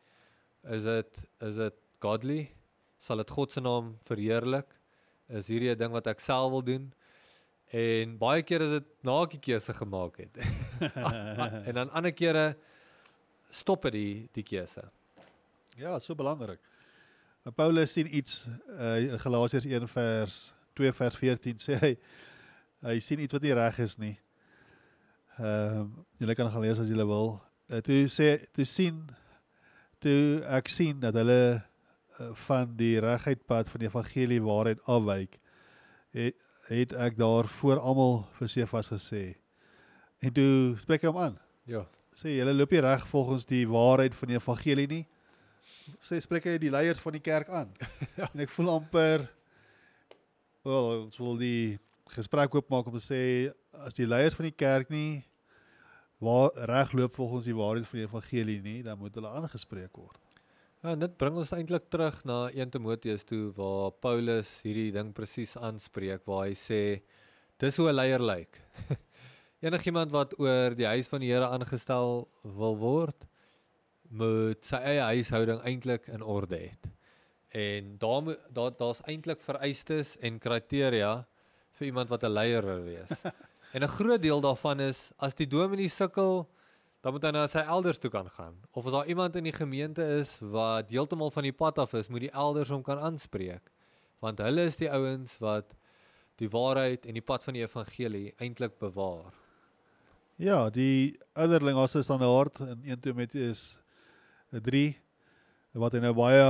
Is 0.65 0.83
dit 0.83 1.27
is 1.41 1.55
dit 1.55 1.77
godly? 2.01 2.51
Sal 2.99 3.17
dit 3.17 3.31
God 3.31 3.53
se 3.53 3.61
naam 3.61 3.99
verheerlik? 4.03 4.67
Is 5.29 5.47
hierdie 5.47 5.71
'n 5.71 5.79
ding 5.79 5.93
wat 5.93 6.07
ek 6.07 6.21
self 6.21 6.51
wil 6.51 6.63
doen? 6.63 6.93
En 7.75 8.19
baie 8.19 8.43
keer 8.47 8.63
is 8.63 8.77
dit 8.77 8.91
na 9.03 9.17
die 9.27 9.41
keuse 9.43 9.75
gemaak 9.75 10.21
het. 10.23 10.39
en 11.69 11.75
dan 11.81 11.91
ander 11.91 12.15
kere 12.15 12.53
stop 13.51 13.89
dit 13.89 13.97
die 13.97 14.13
die 14.39 14.47
keuse. 14.47 14.85
Ja, 15.79 15.99
so 15.99 16.15
belangrik. 16.15 16.61
Paulus 17.55 17.93
sien 17.93 18.09
iets 18.17 18.45
uh, 18.79 18.97
in 19.03 19.19
Galasiërs 19.21 19.67
1 19.67 19.89
vers 19.89 20.37
2 20.79 20.93
vers 20.97 21.17
14 21.21 21.59
sê 21.61 21.81
hy 21.81 21.91
hy 22.85 22.95
sien 23.01 23.21
iets 23.25 23.37
wat 23.37 23.45
nie 23.45 23.57
reg 23.57 23.81
is 23.85 23.99
nie. 24.01 24.15
Ehm 25.41 25.83
um, 25.83 25.91
julle 26.23 26.39
kan 26.39 26.51
gaan 26.53 26.63
lees 26.63 26.81
as 26.81 26.89
julle 26.89 27.07
wil. 27.11 27.35
Uh, 27.69 27.83
toe 27.85 28.05
sê 28.13 28.29
toe 28.55 28.65
sien 28.69 29.03
toe 30.05 30.45
ek 30.57 30.71
sien 30.73 31.01
dat 31.03 31.17
hulle 31.19 31.41
uh, 31.59 32.31
van 32.47 32.73
die 32.79 32.95
regheidpad 33.03 33.73
van 33.73 33.83
die 33.83 33.91
evangelie 33.91 34.41
waarheid 34.45 34.81
afwyk 34.87 35.41
het, 36.15 36.39
het 36.69 36.93
ek 36.97 37.17
daar 37.19 37.49
voor 37.61 37.79
almal 37.79 38.23
vir 38.39 38.49
Sefas 38.49 38.89
gesê. 38.93 39.35
En 40.25 40.33
toe 40.33 40.77
spreek 40.81 41.03
hy 41.05 41.11
hom 41.13 41.21
aan 41.21 41.39
Ja. 41.69 41.85
sê 42.15 42.31
julle 42.37 42.55
loop 42.55 42.71
nie 42.71 42.81
reg 42.81 43.07
volgens 43.11 43.45
die 43.47 43.65
waarheid 43.69 44.15
van 44.15 44.29
die 44.29 44.37
evangelie 44.37 44.87
nie. 44.87 45.07
Sê 46.01 46.21
spreek 46.23 46.45
hy 46.45 46.59
die 46.59 46.71
leiers 46.71 47.01
van 47.03 47.13
die 47.13 47.21
kerk 47.25 47.49
aan. 47.49 47.73
ja. 48.19 48.29
En 48.33 48.41
ek 48.45 48.53
voel 48.55 48.71
amper 48.71 49.27
wel 50.65 50.91
ons 51.05 51.19
wil 51.21 51.37
die 51.37 51.79
gesprek 52.15 52.55
oopmaak 52.55 52.87
om 52.89 52.97
te 52.99 53.03
sê 53.05 53.21
as 53.85 53.97
die 53.97 54.07
leiers 54.07 54.37
van 54.39 54.47
die 54.49 54.57
kerk 54.57 54.91
nie 54.93 55.25
waar 56.25 56.55
reg 56.71 56.93
loop 56.97 57.17
volgens 57.19 57.45
die 57.49 57.57
waarheid 57.57 57.87
van 57.91 57.99
die 57.99 58.07
evangelie 58.07 58.61
nie, 58.63 58.83
dan 58.87 58.97
moet 58.99 59.15
hulle 59.19 59.29
aangespreek 59.29 59.93
word. 59.99 60.21
Ja, 60.85 60.93
en 60.93 61.01
dit 61.01 61.13
bring 61.17 61.39
ons 61.41 61.49
eintlik 61.57 61.87
terug 61.89 62.19
na 62.29 62.51
1 62.53 62.75
Timoteus 62.75 63.23
toe 63.25 63.47
waar 63.57 63.95
Paulus 64.05 64.51
hierdie 64.67 64.91
ding 64.93 65.15
presies 65.17 65.55
aanspreek 65.57 66.27
waar 66.29 66.43
hy 66.45 66.57
sê 66.61 66.81
dis 67.57 67.79
hoe 67.81 67.87
'n 67.89 67.97
leier 67.97 68.21
lyk. 68.21 68.59
Enigiemand 69.65 70.13
wat 70.13 70.35
oor 70.37 70.77
die 70.77 70.85
huis 70.85 71.09
van 71.09 71.25
die 71.25 71.31
Here 71.33 71.49
aangestel 71.49 72.29
wil 72.45 72.77
word, 72.77 73.25
moet 74.13 74.61
sy 74.61 74.83
eie 74.85 75.09
huishouding 75.15 75.65
eintlik 75.65 76.05
in 76.13 76.21
orde 76.21 76.61
hê. 76.67 76.71
En 77.49 77.97
daar 77.97 78.37
daar 78.53 78.77
daar's 78.77 79.01
eintlik 79.09 79.41
vereistes 79.41 80.19
en 80.21 80.37
kriteria 80.37 81.25
vir 81.79 81.87
iemand 81.87 82.13
wat 82.13 82.29
'n 82.29 82.37
leier 82.37 82.61
wil 82.61 82.85
wees. 82.85 83.25
en 83.75 83.81
'n 83.81 83.97
groot 83.97 84.21
deel 84.21 84.45
daarvan 84.45 84.85
is 84.85 85.13
as 85.17 85.33
die 85.33 85.49
dominee 85.49 85.89
sukkel, 85.89 86.45
dan 87.05 87.13
moet 87.13 87.25
hy 87.27 87.31
na 87.37 87.45
sy 87.53 87.61
elders 87.69 87.99
toe 88.01 88.09
kan 88.09 88.29
gaan. 88.33 88.55
Of 88.73 88.87
as 88.89 88.95
daar 88.95 89.09
iemand 89.13 89.37
in 89.37 89.45
die 89.45 89.53
gemeente 89.53 90.05
is 90.17 90.39
wat 90.41 90.89
heeltemal 90.89 91.29
van 91.35 91.45
die 91.45 91.53
pad 91.53 91.79
af 91.83 91.93
is, 92.01 92.09
moet 92.09 92.25
die 92.25 92.33
elders 92.33 92.71
hom 92.73 92.81
kan 92.83 92.97
aanspreek. 92.97 93.69
Want 94.25 94.41
hulle 94.41 94.65
is 94.71 94.81
die 94.81 94.89
ouens 94.89 95.35
wat 95.45 95.75
die 96.41 96.49
waarheid 96.49 97.05
en 97.05 97.19
die 97.19 97.25
pad 97.25 97.45
van 97.45 97.59
die 97.59 97.65
evangelie 97.67 98.31
eintlik 98.41 98.79
bewaar. 98.81 99.35
Ja, 100.41 100.71
die 100.73 101.21
ouderling 101.37 101.77
as 101.77 101.95
'n 101.95 102.03
standaard 102.03 102.57
in 102.61 102.97
1 102.97 103.01
Timoteus 103.01 103.79
3 104.51 104.97
wat 105.73 105.93
hy 105.93 106.01
nou 106.01 106.15
baie 106.15 106.41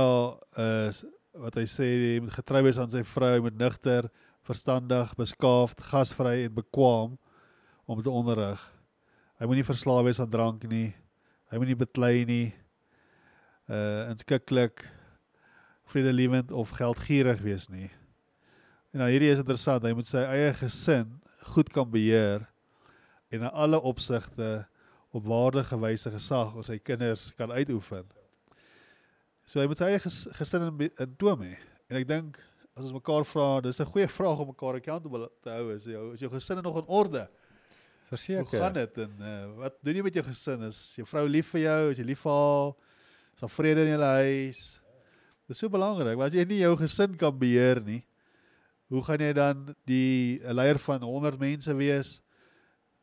is 0.87 1.03
uh, 1.03 1.09
wat 1.33 1.55
hy 1.55 1.65
sê 1.67 1.83
hy 1.83 2.19
moet 2.23 2.31
getrou 2.31 2.63
wees 2.63 2.77
aan 2.79 2.89
sy 2.89 3.03
vrou, 3.03 3.33
hy 3.35 3.41
moet 3.43 3.57
nugter, 3.59 4.09
verstandig, 4.47 5.11
beskaafd, 5.19 5.81
gasvry 5.81 6.45
en 6.45 6.53
bekwaam 6.55 7.17
om 7.85 8.01
te 8.01 8.09
onderrig. 8.09 8.74
Hy 9.35 9.49
moenie 9.49 9.65
verslaaf 9.67 10.05
wees 10.07 10.19
aan 10.23 10.31
drank 10.31 10.61
nie. 10.71 10.93
Hy 11.51 11.59
moenie 11.59 11.75
beklei 11.75 12.23
nie. 12.27 12.53
Uh 13.67 14.13
inskikkelik 14.13 14.85
vredelewend 15.91 16.53
of 16.55 16.71
geldgierig 16.77 17.41
wees 17.43 17.67
nie. 17.67 17.89
En 18.95 19.03
nou 19.03 19.09
hierdie 19.11 19.33
is 19.33 19.41
interessant, 19.41 19.83
hy 19.83 19.91
moet 19.97 20.07
sy 20.07 20.23
eie 20.23 20.53
gesin 20.55 21.11
goed 21.51 21.67
kan 21.73 21.89
beheer 21.91 22.45
en 23.27 23.43
in 23.43 23.51
alle 23.51 23.81
opsigte 23.83 24.63
op 25.11 25.27
waardige 25.27 25.77
wyse 25.83 26.13
gesag 26.15 26.55
oor 26.55 26.63
sy 26.63 26.79
kinders 26.79 27.33
kan 27.35 27.51
uitoefen. 27.51 28.07
So 29.43 29.59
hy 29.59 29.67
moet 29.67 29.81
sy 29.81 29.91
eie 29.91 29.99
ges, 29.99 30.25
gesin 30.39 30.69
in, 30.69 30.87
in 30.87 31.17
toom 31.19 31.43
hê. 31.43 31.57
En 31.91 31.99
ek 31.99 32.07
dink 32.07 32.39
as 32.71 32.87
ons 32.87 32.95
mekaar 32.95 33.27
vra, 33.27 33.59
dis 33.67 33.83
'n 33.83 33.91
goeie 33.91 34.07
vraag 34.07 34.39
om 34.39 34.53
mekaar 34.55 34.79
accountable 34.79 35.27
te 35.43 35.51
hou 35.51 35.75
is 35.75 35.91
jou 35.91 36.13
is 36.13 36.23
jou 36.23 36.31
gesin 36.31 36.63
nog 36.63 36.79
in 36.79 36.87
orde? 36.87 37.27
Verseker. 38.15 38.47
Hoe 38.47 38.63
gaan 38.63 38.73
dit 38.79 38.97
en 39.03 39.13
uh, 39.19 39.35
wat 39.59 39.77
doen 39.83 39.99
jy 39.99 40.07
met 40.07 40.17
jou 40.19 40.25
gesin? 40.25 40.65
Is 40.69 40.79
jou 40.99 41.05
vrou 41.09 41.27
lief 41.29 41.53
vir 41.53 41.65
jou? 41.65 41.79
Is 41.91 42.01
jy 42.01 42.07
lief 42.07 42.25
vir 42.25 42.31
haar? 42.31 42.73
Is 43.35 43.43
daar 43.43 43.51
vrede 43.51 43.85
in 43.85 43.93
julle 43.95 44.11
huis? 44.23 44.65
Dis 45.45 45.61
so 45.61 45.69
belangrik. 45.69 46.17
Want 46.17 46.31
as 46.31 46.37
jy 46.39 46.45
nie 46.49 46.61
jou 46.63 46.75
gesin 46.79 47.17
kan 47.19 47.35
beheer 47.37 47.81
nie, 47.83 48.01
hoe 48.93 49.01
gaan 49.05 49.21
jy 49.21 49.33
dan 49.35 49.65
die 49.89 50.39
leier 50.55 50.79
van 50.81 51.03
100 51.03 51.41
mense 51.41 51.75
wees? 51.77 52.15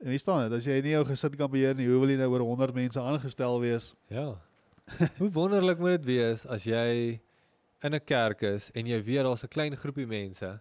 En 0.03 0.11
hier 0.11 0.19
staan 0.19 0.49
dit, 0.49 0.57
as 0.59 0.67
jy 0.67 0.81
nie 0.83 0.97
jou 0.97 1.05
gesin 1.07 1.37
kan 1.39 1.51
beheer 1.53 1.77
nie, 1.79 1.87
hoe 1.87 2.01
wil 2.03 2.11
jy 2.11 2.19
nou 2.19 2.33
oor 2.33 2.43
100 2.49 2.75
mense 2.75 2.99
aangestel 2.99 3.61
wees? 3.63 3.93
Ja. 4.11 4.33
Hoe 5.21 5.29
wonderlik 5.31 5.79
moet 5.79 6.01
dit 6.01 6.09
wees 6.17 6.43
as 6.51 6.65
jy 6.67 7.21
in 7.87 7.95
'n 7.95 8.03
kerk 8.03 8.43
is 8.43 8.71
en 8.75 8.87
jy 8.91 8.99
weet 8.99 9.23
daar's 9.23 9.45
'n 9.45 9.53
klein 9.53 9.77
groepie 9.79 10.07
mense. 10.07 10.59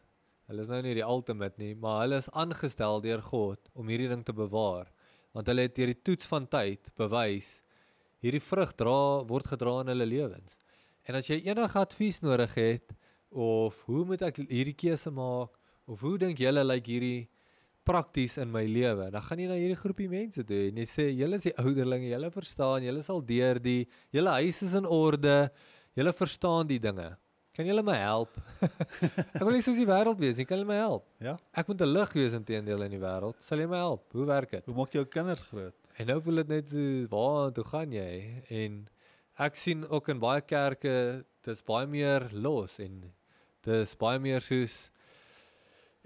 Hulle 0.52 0.66
is 0.66 0.72
nou 0.72 0.82
nie 0.84 0.98
die 0.98 1.08
ultimate 1.08 1.56
nie, 1.62 1.72
maar 1.80 2.02
hulle 2.04 2.18
is 2.20 2.28
aangestel 2.36 3.00
deur 3.06 3.22
God 3.24 3.70
om 3.72 3.88
hierdie 3.88 4.10
ding 4.12 4.24
te 4.28 4.34
bewaar, 4.36 4.90
want 5.32 5.48
hulle 5.48 5.64
het 5.64 5.78
deur 5.78 5.94
die 5.94 6.02
toets 6.04 6.28
van 6.28 6.44
tyd 6.52 6.90
bewys 7.00 7.62
hierdie 8.22 8.44
vrug 8.44 8.74
dra 8.78 8.98
word 9.30 9.48
gedra 9.54 9.78
in 9.82 9.94
hulle 9.94 10.08
lewens. 10.10 10.58
En 11.08 11.18
as 11.18 11.30
jy 11.32 11.40
enige 11.48 11.80
advies 11.80 12.20
nodig 12.22 12.52
het 12.60 12.92
of 13.32 13.80
hoe 13.88 14.04
moet 14.10 14.26
ek 14.28 14.44
hierdie 14.44 14.76
keuse 14.78 15.14
maak 15.16 15.56
of 15.88 16.04
hoe 16.04 16.18
dink 16.20 16.44
julle 16.44 16.66
lyk 16.68 16.84
like 16.84 16.92
hierdie 16.92 17.30
prakties 17.88 18.36
in 18.38 18.52
my 18.52 18.66
lewe. 18.68 19.08
Dan 19.10 19.24
gaan 19.24 19.40
jy 19.42 19.48
na 19.50 19.58
hierdie 19.58 19.80
groepie 19.80 20.12
mense 20.12 20.44
toe 20.46 20.68
en 20.68 20.84
jy 20.84 20.88
sê 20.90 21.08
julle 21.16 21.40
is 21.40 21.48
die 21.48 21.56
ouderlinge, 21.64 22.12
julle 22.12 22.36
verstaan, 22.36 22.86
julle 22.86 23.08
sal 23.08 23.24
deur 23.26 23.64
die 23.64 23.86
julle 24.14 24.38
huis 24.42 24.62
is 24.68 24.76
in 24.78 24.86
orde, 25.00 25.38
julle 25.98 26.14
verstaan 26.14 26.70
die 26.70 26.82
dinge. 26.84 27.10
Kan 27.52 27.68
julle 27.68 27.84
my 27.84 27.98
help? 28.00 28.38
ek 29.36 29.42
wil 29.44 29.52
nie 29.58 29.64
soos 29.66 29.76
die 29.76 29.88
wêreld 29.88 30.20
wees 30.22 30.38
nie, 30.40 30.46
kan 30.48 30.62
julle 30.62 30.70
my 30.70 30.78
help? 30.80 31.04
Ja. 31.20 31.34
Ek 31.52 31.68
moet 31.68 31.82
'n 31.84 31.92
lig 31.92 32.14
wees 32.16 32.36
intedeel 32.38 32.86
in 32.86 32.94
die 32.96 33.02
wêreld. 33.02 33.36
Sal 33.44 33.60
jy 33.60 33.68
my 33.68 33.82
help? 33.82 34.06
Hoe 34.16 34.28
werk 34.30 34.56
dit? 34.56 34.66
Hoe 34.70 34.76
maak 34.78 34.94
jy 34.96 35.02
jou 35.02 35.10
kinders 35.18 35.44
groot? 35.50 35.76
En 36.00 36.08
nou 36.08 36.22
voel 36.24 36.44
dit 36.44 36.54
net 36.56 36.70
so 36.72 37.08
waar 37.12 37.52
toe 37.52 37.66
gaan 37.68 37.92
jy? 37.92 38.14
En 38.50 38.78
ek 39.48 39.60
sien 39.60 39.84
ook 39.90 40.08
in 40.14 40.22
baie 40.24 40.42
kerke 40.48 40.96
dis 41.44 41.62
baie 41.68 41.88
meer 41.90 42.30
los 42.32 42.80
en 42.80 43.02
dis 43.68 43.96
baie 44.00 44.20
meer 44.22 44.42
soos 44.46 44.90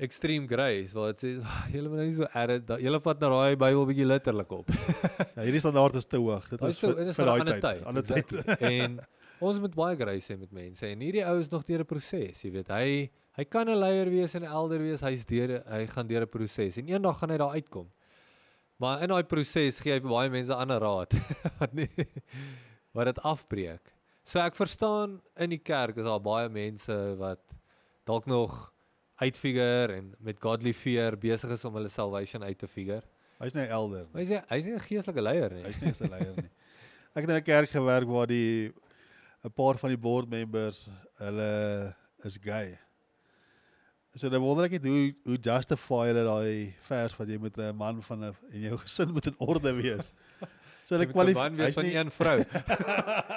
extreme 0.02 0.48
grace 0.48 0.96
wat 0.96 1.22
sê 1.24 1.38
julle 1.72 1.92
moet 1.92 2.02
nou 2.02 2.08
nie 2.10 2.18
so 2.18 2.28
erg 2.36 2.74
julle 2.84 3.00
vat 3.06 3.22
nou 3.22 3.30
daai 3.32 3.56
Bybel 3.56 3.86
bietjie 3.92 4.08
letterlik 4.08 4.52
op. 4.52 4.72
ja, 4.74 5.46
hierdie 5.46 5.62
standaard 5.64 5.96
is 6.02 6.10
te 6.10 6.20
hoog. 6.20 6.50
Dit 6.52 6.66
is 6.68 6.82
vir, 6.82 6.98
vir 7.16 7.30
daai 7.30 7.46
tyd. 7.48 7.62
tyd. 7.64 7.86
Ander 7.92 8.08
tyd. 8.08 8.34
en 8.60 8.98
ons 9.40 9.60
moet 9.60 9.76
baie 9.76 9.98
grace 10.00 10.32
hê 10.32 10.38
met 10.40 10.52
mense 10.52 10.88
en 10.88 11.00
hierdie 11.04 11.26
ou 11.26 11.40
is 11.40 11.50
nog 11.52 11.66
deur 11.68 11.84
'n 11.84 11.86
proses, 11.86 12.42
jy 12.44 12.52
weet. 12.52 12.68
Hy 12.70 13.10
hy 13.38 13.44
kan 13.44 13.68
'n 13.68 13.80
leier 13.80 14.10
wees 14.10 14.36
en 14.36 14.44
'n 14.44 14.52
elder 14.52 14.80
wees. 14.80 15.02
Hy's 15.02 15.26
deur 15.26 15.64
hy 15.68 15.86
gaan 15.88 16.08
deur 16.08 16.22
'n 16.24 16.30
proses 16.30 16.78
en 16.78 16.88
eendag 16.88 17.20
gaan 17.20 17.30
hy 17.30 17.38
daar 17.38 17.56
uitkom. 17.56 17.90
Maar 18.78 19.04
in 19.04 19.10
daai 19.10 19.24
proses 19.24 19.80
gee 19.80 19.94
hy 19.94 20.00
vir 20.00 20.10
baie 20.10 20.30
mense 20.30 20.54
ander 20.54 20.80
raad 20.80 21.14
wat 21.60 21.74
nie 21.74 21.90
wat 22.94 23.06
dit 23.06 23.20
afbreek. 23.24 23.92
So 24.24 24.40
ek 24.40 24.56
verstaan 24.56 25.22
in 25.38 25.50
die 25.50 25.62
kerk 25.62 25.98
is 25.98 26.08
daar 26.08 26.22
baie 26.24 26.50
mense 26.50 26.96
wat 27.20 27.42
dalk 28.06 28.26
nog 28.26 28.74
uitfigure 29.22 29.96
en 29.96 30.14
met 30.20 30.40
godly 30.40 30.74
fear 30.74 31.16
besig 31.16 31.52
is 31.52 31.66
om 31.66 31.76
hulle 31.76 31.90
salvation 31.90 32.44
uit 32.44 32.58
te 32.58 32.68
figure. 32.68 33.04
Hy's 33.40 33.56
nie 33.56 33.64
'n 33.64 33.72
elder. 33.72 34.08
Hy's 34.14 34.30
nie 34.30 34.42
hy's 34.50 34.66
nie 34.66 34.74
'n 34.76 34.80
geestelike 34.80 35.22
leier 35.22 35.52
nie. 35.54 35.64
Hy's 35.64 35.82
nie 35.82 35.92
'n 35.92 36.12
leier 36.12 36.36
nie. 36.36 36.50
Ek 37.16 37.24
het 37.24 37.30
in 37.30 37.36
'n 37.36 37.44
kerk 37.44 37.70
gewerk 37.70 38.08
waar 38.08 38.28
die 38.28 38.74
'n 39.46 39.54
paar 39.54 39.78
van 39.78 39.94
die 39.94 40.02
board 40.02 40.30
members, 40.30 40.90
hulle 41.22 41.94
is 42.26 42.38
gay. 42.42 42.80
So 44.16 44.30
dan 44.30 44.42
wonder 44.42 44.66
ek 44.66 44.78
net 44.78 44.86
hoe 44.88 45.14
hoe 45.28 45.38
justify 45.38 46.06
hulle 46.10 46.24
daai 46.26 46.74
vers 46.88 47.16
wat 47.20 47.30
jy 47.30 47.38
met 47.38 47.58
'n 47.58 47.76
man 47.76 48.02
van 48.02 48.24
'n 48.24 48.36
en 48.52 48.60
jou 48.60 48.78
gesin 48.78 49.12
moet 49.12 49.28
in 49.28 49.36
orde 49.38 49.74
wees. 49.74 50.14
So 50.84 50.96
hulle 50.96 51.12
kwalifiseer 51.12 51.74
van 51.74 51.86
een 51.86 52.12
vrou. 52.12 52.38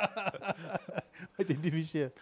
Identifiseer. 1.43 2.13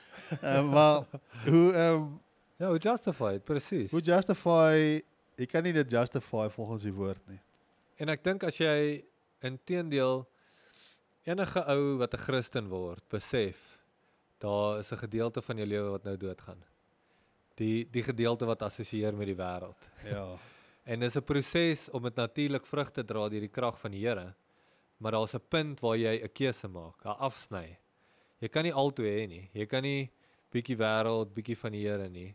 Ehm 0.40 0.70
maar 0.70 1.04
hoe 1.44 1.72
ehm 1.72 1.94
um, 1.94 2.20
Ja, 2.56 2.68
hoe 2.68 2.78
justify, 2.78 3.38
presies. 3.38 3.90
Hoe 3.90 4.00
justify, 4.00 5.02
jy 5.36 5.46
kan 5.46 5.62
nie 5.62 5.74
dit 5.76 5.90
justify 5.92 6.46
volgens 6.48 6.86
die 6.88 6.92
woord 6.92 7.20
nie. 7.28 7.40
En 8.00 8.08
ek 8.08 8.24
dink 8.24 8.46
as 8.48 8.56
jy 8.56 9.04
inteendeel 9.44 10.24
enige 11.28 11.60
ou 11.68 11.98
wat 12.00 12.14
'n 12.14 12.22
Christen 12.24 12.68
word, 12.72 13.04
besef 13.12 13.75
daar 14.38 14.78
is 14.78 14.92
'n 14.92 14.96
gedeelte 14.96 15.42
van 15.42 15.56
jou 15.56 15.68
lewe 15.68 15.90
wat 15.90 16.04
nou 16.04 16.16
doodgaan. 16.16 16.64
Die 17.54 17.90
die 17.90 18.02
gedeelte 18.02 18.44
wat 18.44 18.62
assosieer 18.62 19.16
met 19.16 19.26
die 19.26 19.36
wêreld. 19.36 19.90
Ja. 20.04 20.38
en 20.90 21.00
dis 21.00 21.16
'n 21.16 21.24
proses 21.24 21.88
om 21.90 22.02
dit 22.02 22.14
natuurlik 22.14 22.66
vrug 22.66 22.90
te 22.90 23.04
dra 23.04 23.28
deur 23.28 23.40
die 23.40 23.48
krag 23.48 23.80
van 23.80 23.90
die 23.90 24.06
Here. 24.06 24.34
Maar 24.98 25.12
daar's 25.12 25.34
'n 25.34 25.48
punt 25.48 25.80
waar 25.80 25.96
jy 25.96 26.22
'n 26.22 26.32
keuse 26.32 26.68
maak, 26.68 27.04
'n 27.04 27.18
afsny. 27.18 27.78
Jy 28.38 28.48
kan 28.48 28.62
nie 28.62 28.72
altoe 28.72 29.06
hê 29.06 29.26
nie. 29.28 29.50
Jy 29.52 29.66
kan 29.66 29.82
nie 29.82 30.10
bietjie 30.52 30.76
wêreld, 30.76 31.34
bietjie 31.34 31.56
van 31.56 31.72
die 31.72 31.86
Here 31.86 32.08
nie. 32.08 32.34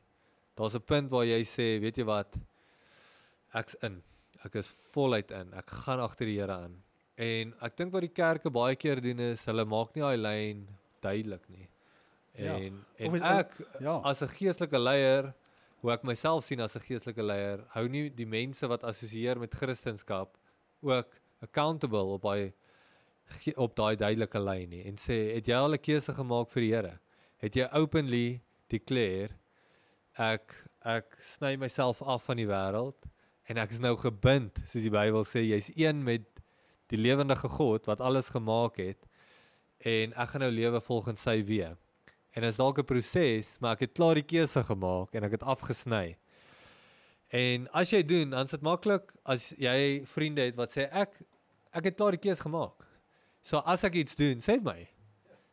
Daar's 0.55 0.75
'n 0.75 0.85
punt 0.85 1.09
waar 1.09 1.25
jy 1.25 1.43
sê, 1.43 1.79
weet 1.79 1.97
jy 1.97 2.03
wat? 2.03 2.37
Ek's 3.53 3.75
in. 3.81 4.03
Ek 4.43 4.55
is 4.55 4.73
voluit 4.93 5.31
in. 5.31 5.53
Ek 5.53 5.69
gaan 5.69 5.99
agter 5.99 6.25
die 6.25 6.39
Here 6.39 6.53
aan. 6.53 6.83
En 7.15 7.53
ek 7.61 7.77
dink 7.77 7.91
wat 7.93 8.01
die 8.01 8.15
kerke 8.15 8.49
baie 8.49 8.75
keer 8.75 9.01
doen 9.01 9.19
is 9.19 9.45
hulle 9.45 9.65
maak 9.65 9.95
nie 9.95 10.01
daai 10.01 10.17
lyn 10.17 10.67
duidelik 11.01 11.49
nie. 11.49 11.67
En 12.31 12.83
ja. 12.97 13.05
en 13.05 13.21
ek 13.21 13.55
ja. 13.79 13.97
as 14.07 14.21
'n 14.21 14.27
geestelike 14.37 14.79
leier, 14.79 15.33
hoe 15.81 15.91
ek 15.91 16.03
myself 16.03 16.45
sien 16.45 16.61
as 16.61 16.75
'n 16.75 16.85
geestelike 16.85 17.23
leier, 17.23 17.65
hou 17.75 17.87
nie 17.87 18.09
die 18.09 18.25
mense 18.25 18.67
wat 18.67 18.83
assosieer 18.83 19.39
met 19.39 19.53
Christendom 19.53 20.29
ook 20.81 21.19
accountable 21.41 22.03
op 22.17 22.21
daai 22.21 22.53
op 23.55 23.75
daai 23.75 23.95
duidelike 23.95 24.39
lyn 24.39 24.69
nie 24.69 24.83
en 24.89 24.97
sê 24.99 25.35
het 25.35 25.47
jy 25.47 25.55
al 25.55 25.73
'n 25.73 25.81
keuse 25.81 26.13
gemaak 26.13 26.49
vir 26.49 26.61
die 26.61 26.73
Here? 26.73 26.99
Het 27.37 27.55
jy 27.55 27.67
openly 27.73 28.41
declare 28.69 29.37
ek 30.17 30.55
ek 30.85 31.17
sny 31.21 31.55
myself 31.55 32.01
af 32.01 32.23
van 32.23 32.37
die 32.37 32.47
wêreld 32.47 33.07
en 33.49 33.57
ek 33.57 33.71
is 33.71 33.79
nou 33.79 33.95
gebind 33.97 34.57
soos 34.65 34.83
die 34.83 34.93
Bybel 34.93 35.23
sê 35.25 35.43
jy's 35.45 35.71
een 35.75 36.03
met 36.03 36.25
die 36.87 36.97
lewendige 36.97 37.49
God 37.49 37.87
wat 37.87 38.01
alles 38.01 38.29
gemaak 38.29 38.77
het 38.77 39.07
en 39.79 40.13
ek 40.13 40.29
gaan 40.29 40.41
nou 40.45 40.51
lewe 40.51 40.81
volgens 40.81 41.21
sy 41.21 41.41
weë. 41.45 41.75
En 42.31 42.45
dit 42.45 42.51
is 42.51 42.59
dalk 42.59 42.79
'n 42.79 42.85
proses, 42.85 43.57
maar 43.59 43.73
ek 43.73 43.79
het 43.87 43.93
klaar 43.93 44.15
die 44.15 44.23
keuse 44.23 44.63
gemaak 44.63 45.15
en 45.15 45.23
ek 45.23 45.31
het 45.31 45.43
afgesny. 45.43 46.17
En 47.29 47.67
as 47.71 47.89
jy 47.89 48.03
doen, 48.03 48.29
dan 48.29 48.45
is 48.45 48.51
dit 48.51 48.61
maklik 48.61 49.13
as 49.23 49.53
jy 49.57 50.05
vriende 50.05 50.41
het 50.41 50.55
wat 50.55 50.71
sê 50.71 50.87
ek 50.91 51.15
ek 51.73 51.83
het 51.83 51.95
klaar 51.95 52.11
die 52.11 52.29
keuse 52.29 52.41
gemaak. 52.41 52.87
So 53.41 53.57
as 53.57 53.83
ek 53.83 53.93
iets 53.93 54.15
doen, 54.15 54.39
sê 54.39 54.61
my. 54.61 54.87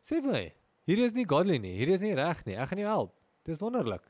Sê 0.03 0.23
my. 0.23 0.53
Hierdie 0.87 1.05
is 1.05 1.13
nie 1.13 1.27
godly 1.27 1.59
nie. 1.59 1.77
Hierdie 1.79 1.95
is 1.95 2.01
nie 2.01 2.15
reg 2.15 2.45
nie. 2.47 2.57
Ek 2.57 2.69
gaan 2.69 2.79
jou 2.79 2.89
help. 2.89 3.15
Dis 3.45 3.59
wonderlik 3.59 4.03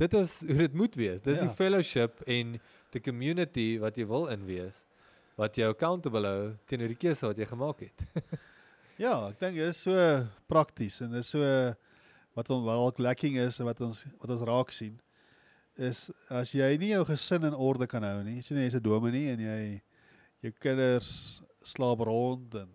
dit 0.00 0.12
is 0.16 0.36
hoe 0.46 0.60
dit 0.64 0.76
moet 0.76 0.94
wees. 0.94 1.20
Dis 1.24 1.38
ja. 1.38 1.46
die 1.46 1.56
fellowship 1.56 2.22
en 2.28 2.56
die 2.94 3.02
community 3.04 3.74
wat 3.82 3.98
jy 4.00 4.06
wil 4.10 4.30
in 4.32 4.46
wees 4.48 4.86
wat 5.40 5.56
jou 5.56 5.70
accountable 5.72 6.28
hou 6.28 6.40
teenoor 6.68 6.90
die 6.92 7.00
keuse 7.00 7.24
wat 7.24 7.38
jy 7.40 7.46
gemaak 7.48 7.78
het. 7.86 8.02
ja, 9.04 9.14
ek 9.30 9.38
dink 9.40 9.56
dit 9.56 9.70
is 9.70 9.78
so 9.86 9.94
prakties 10.50 10.98
en 11.06 11.14
dit 11.14 11.24
is 11.24 11.30
so 11.32 11.44
wat 12.40 12.50
ons 12.56 12.64
wel 12.64 12.92
lacking 13.06 13.38
is 13.38 13.60
en 13.60 13.68
wat 13.68 13.80
ons 13.84 14.02
wat 14.18 14.34
ons 14.34 14.48
raak 14.48 14.72
sien 14.72 14.96
is 15.80 16.08
as 16.28 16.52
jy 16.52 16.68
nie 16.80 16.92
jou 16.92 17.04
gesin 17.08 17.46
in 17.48 17.56
orde 17.56 17.86
kan 17.88 18.04
hou 18.04 18.20
nie, 18.24 18.40
sien 18.44 18.58
jy 18.58 18.66
jy's 18.68 18.76
'n 18.76 18.84
dominee 18.84 19.32
en 19.32 19.40
jy 19.40 19.60
jou 20.44 20.52
kinders 20.60 21.40
slaap 21.62 22.00
rond 22.04 22.54
en 22.54 22.68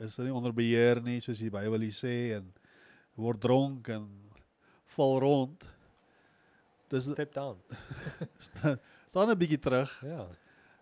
is 0.00 0.18
nie 0.18 0.34
onder 0.34 0.52
beheer 0.52 1.02
nie 1.02 1.20
soos 1.20 1.38
die 1.38 1.50
Bybel 1.50 1.86
sê 1.90 2.36
en 2.38 2.50
word 3.16 3.40
dronk 3.40 3.88
en 3.88 4.08
val 4.96 5.18
rond 5.20 5.64
dis 6.90 7.08
Step 7.10 7.32
down. 7.34 7.58
staan 9.10 9.30
'n 9.30 9.38
bietjie 9.38 9.58
terug. 9.58 9.90
Ja. 10.02 10.26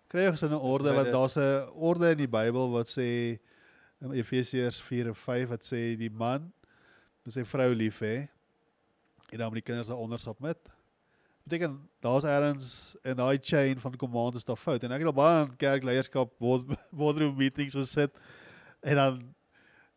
Kry 0.08 0.26
ons 0.28 0.42
in 0.42 0.52
'n 0.52 0.60
orde 0.60 0.92
want 0.92 1.12
daar's 1.12 1.36
'n 1.36 1.68
orde 1.72 2.10
in 2.10 2.18
die 2.18 2.28
Bybel 2.28 2.70
wat 2.70 2.88
sê 2.88 3.38
in 4.00 4.12
Efesiërs 4.12 4.80
4 4.80 5.06
en 5.08 5.14
5 5.14 5.48
wat 5.48 5.64
sê 5.64 5.96
die 5.96 6.10
man 6.10 6.52
moet 7.24 7.34
sy 7.36 7.44
vrou 7.46 7.70
lief 7.74 8.00
hê 8.02 8.14
en 9.32 9.38
dan 9.38 9.48
moet 9.48 9.60
die 9.62 9.66
kinders 9.70 9.88
daaronder 9.88 10.20
submit. 10.20 10.58
Beteken 11.46 11.76
daar's 12.04 12.24
ergens 12.28 12.66
in 13.02 13.16
daai 13.18 13.38
chain 13.42 13.80
van 13.80 13.96
command 13.98 14.36
is 14.38 14.44
daar 14.46 14.56
fout 14.60 14.82
en 14.84 14.92
ek 14.94 15.02
het 15.02 15.10
al 15.10 15.16
baie 15.16 15.44
in 15.46 15.54
kerkleierskap 15.58 16.34
board- 16.38 16.76
boardroom 16.90 17.36
meetings 17.42 17.74
gesit 17.78 18.14
en 18.82 18.98
dan 19.00 19.20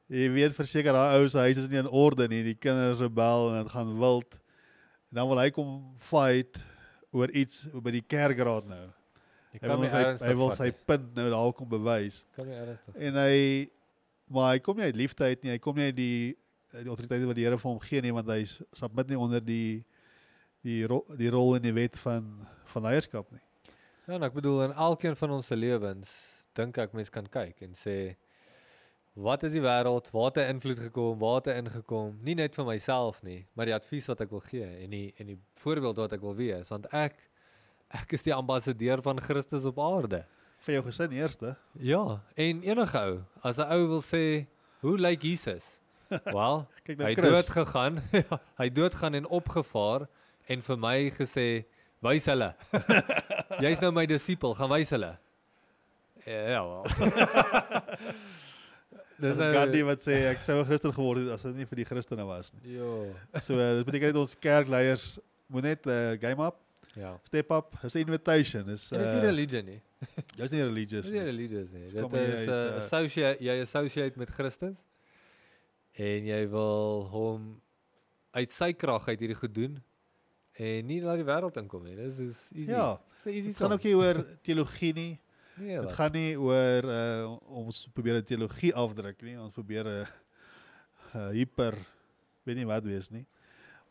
jy 0.09 0.29
weet 0.33 0.53
verseker 0.57 0.93
daai 0.93 1.19
ou 1.19 1.27
se 1.29 1.37
huis 1.47 1.57
is 1.57 1.67
nie 1.69 1.79
in 1.81 1.89
orde 1.89 2.27
nie, 2.29 2.43
die 2.45 2.55
kinders 2.61 2.99
rebel 3.01 3.51
en 3.51 3.63
dit 3.63 3.71
gaan 3.73 3.93
wild. 3.99 4.35
En 5.09 5.17
dan 5.21 5.29
wil 5.31 5.39
hy 5.41 5.49
kom 5.53 5.71
fight 5.97 6.59
oor 7.15 7.31
iets 7.31 7.63
by 7.73 7.93
die 7.95 8.03
kerkraad 8.05 8.67
nou. 8.69 8.83
Jy 9.55 9.61
Hy 9.63 9.67
kan 9.71 9.79
nie 9.81 9.89
sy 9.89 10.01
ernstig 10.03 10.27
hy 10.29 10.35
wil 10.37 10.51
sy 10.53 10.67
punt 10.85 11.13
nou 11.15 11.25
daar 11.31 11.53
kom 11.57 11.69
bewys. 11.71 12.23
kan 12.35 12.45
nie 12.49 12.57
ernstig. 12.59 12.95
En 12.99 13.17
hy 13.21 13.35
maar 14.29 14.51
hy 14.55 14.59
kom 14.65 14.77
nie 14.77 14.89
uit 14.89 14.97
liefde 14.99 15.23
uit 15.29 15.43
nie. 15.45 15.51
Hy 15.55 15.59
kom 15.63 15.77
nie 15.79 15.85
uit 15.91 15.95
die 15.97 16.17
die 16.83 16.89
autoriteite 16.89 17.29
wat 17.29 17.37
die 17.37 17.45
Here 17.45 17.57
vir 17.61 17.71
hom 17.71 17.81
gee 17.83 18.01
nie 18.01 18.13
want 18.15 18.29
hy 18.31 18.43
submit 18.45 19.11
nie 19.11 19.19
onder 19.19 19.43
die 19.43 19.83
die 20.65 20.81
ro, 20.89 21.03
die 21.13 21.29
rol 21.29 21.55
in 21.59 21.65
die 21.67 21.75
wet 21.75 21.97
van 22.01 22.29
van 22.73 22.87
leierskap 22.87 23.29
nie. 23.31 23.43
Ja, 24.05 24.17
en 24.17 24.25
ek 24.27 24.35
bedoel 24.35 24.67
in 24.67 24.77
elkeen 24.87 25.17
van 25.17 25.35
ons 25.37 25.49
se 25.51 25.57
lewens 25.57 26.13
dink 26.57 26.77
ek 26.81 26.95
mens 26.97 27.11
kan 27.13 27.27
kyk 27.31 27.61
en 27.67 27.75
sê 27.77 28.15
wat 29.15 29.45
is 29.47 29.53
die 29.55 29.63
wêreld, 29.63 30.09
waar 30.11 30.27
het 30.27 30.41
hy 30.41 30.45
invloed 30.51 30.79
gekom, 30.89 31.13
waar 31.21 31.37
het 31.39 31.53
hy 31.53 31.53
ingekom, 31.61 32.17
nie 32.25 32.35
net 32.35 32.55
vir 32.57 32.65
myself 32.67 33.21
nie, 33.23 33.45
maar 33.55 33.69
die 33.69 33.75
advies 33.75 34.09
wat 34.11 34.25
ek 34.25 34.33
wil 34.35 34.43
gee 34.43 34.67
en 34.67 34.91
die 34.91 35.05
en 35.21 35.31
die 35.31 35.37
voorbeeld 35.63 36.01
wat 36.03 36.17
ek 36.17 36.25
wil 36.25 36.35
wees, 36.35 36.71
want 36.73 36.89
ek 36.91 37.15
ek 37.95 38.17
is 38.17 38.25
die 38.25 38.33
ambassadeur 38.35 39.03
van 39.05 39.21
Christus 39.23 39.63
op 39.69 39.79
aarde. 39.79 40.25
Vir 40.65 40.79
jou 40.79 40.83
gesin 40.87 41.13
eerste. 41.15 41.53
Ja, 41.79 42.19
en 42.35 42.63
enige 42.65 42.99
ou, 42.99 43.17
as 43.45 43.59
'n 43.59 43.71
ou 43.71 43.87
wil 43.93 44.03
sê, 44.03 44.47
hoe 44.81 44.97
lyk 44.97 45.23
Jesus? 45.23 45.79
Wel, 46.37 46.67
Kyk 46.85 46.97
nou 46.97 47.07
hy 47.09 47.13
Chris. 47.15 47.29
dood 47.31 47.49
gegaan. 47.49 48.01
ja, 48.21 48.39
hy 48.57 48.69
dood 48.69 48.95
gaan 48.95 49.13
en 49.15 49.25
opgevaar 49.27 50.07
en 50.47 50.61
vir 50.61 50.77
my 50.77 51.09
gesê, 51.11 51.65
"Wys 52.01 52.25
hulle." 52.25 52.53
Jy's 53.63 53.79
nou 53.81 53.91
my 53.91 54.05
disipel, 54.05 54.53
gaan 54.55 54.69
wys 54.69 54.89
hulle. 54.89 55.17
Ja, 56.25 56.61
wel. 56.65 56.85
Dis 59.17 59.37
nou- 59.39 59.53
Gandhi 59.53 59.81
wat 59.87 60.01
sê 60.03 60.15
ek 60.33 60.41
sou 60.43 60.59
'n 60.59 60.65
Christen 60.67 60.91
geword 60.93 61.19
het 61.23 61.29
as 61.37 61.41
dit 61.43 61.55
nie 61.55 61.65
vir 61.65 61.75
die 61.77 61.85
Christene 61.85 62.25
was 62.27 62.51
nie. 62.53 62.75
Ja. 62.75 63.39
So 63.39 63.55
uh, 63.55 63.77
dit 63.77 63.85
beteken 63.85 64.07
net 64.11 64.17
ons 64.19 64.35
kerkleiers 64.35 65.17
moet 65.47 65.63
net 65.63 65.87
uh, 65.87 66.17
game 66.19 66.43
up, 66.43 66.57
Ja. 66.95 67.17
step 67.23 67.51
up. 67.51 67.75
Dis 67.81 67.95
'n 67.95 67.99
invitation. 68.07 68.69
Is 68.69 68.91
En 68.91 68.99
dis 68.99 69.07
nie 69.11 69.21
uh, 69.21 69.29
religion 69.29 69.65
nie. 69.65 69.81
jy's 70.37 70.51
nie 70.51 70.63
religious 70.63 71.03
Dis 71.07 71.11
nie 71.11 71.19
nie. 71.19 71.25
religious 71.31 71.71
nie. 71.71 71.81
Dis 71.83 71.93
Dit 71.93 72.13
is 72.13 72.47
uh, 72.47 72.51
uh, 72.51 72.77
associate 72.83 73.39
jy 73.43 73.61
associate 73.61 74.17
met 74.19 74.29
Christus 74.29 74.75
en 75.97 76.25
jy 76.27 76.41
wil 76.51 77.05
hom 77.11 77.61
uit 78.35 78.51
sy 78.51 78.73
krag 78.73 79.07
uit 79.07 79.19
hierdie 79.19 79.37
goed 79.39 79.53
doen 79.55 79.77
en 80.59 80.87
nie 80.87 81.01
laat 81.03 81.19
die 81.19 81.27
wêreld 81.27 81.57
inkom 81.59 81.83
nie. 81.83 81.95
Dis 81.95 82.17
is 82.19 82.39
easy. 82.55 82.71
Ja. 82.71 82.97
Dis 83.15 83.25
'n 83.25 83.29
easy 83.35 83.47
Dit 83.47 83.57
gaan 83.57 83.69
som. 83.71 83.77
ook 83.77 83.83
nie 83.83 83.95
oor 83.95 84.25
teologie 84.43 84.93
nie. 84.93 85.19
Nee, 85.57 85.79
Dit 85.81 85.91
gaan 85.91 86.11
nie 86.11 86.35
oor 86.37 86.83
uh 86.83 87.37
ons 87.47 87.87
probeer 87.93 88.17
'n 88.19 88.23
teologie 88.25 88.73
afdruk 88.73 89.21
nie. 89.21 89.37
Ons 89.39 89.53
probeer 89.53 89.85
'n 89.87 90.07
uh, 91.15 91.29
hyper 91.31 91.75
weet 92.43 92.55
nie 92.57 92.65
wat 92.67 92.83
wees 92.83 93.09
nie. 93.11 93.25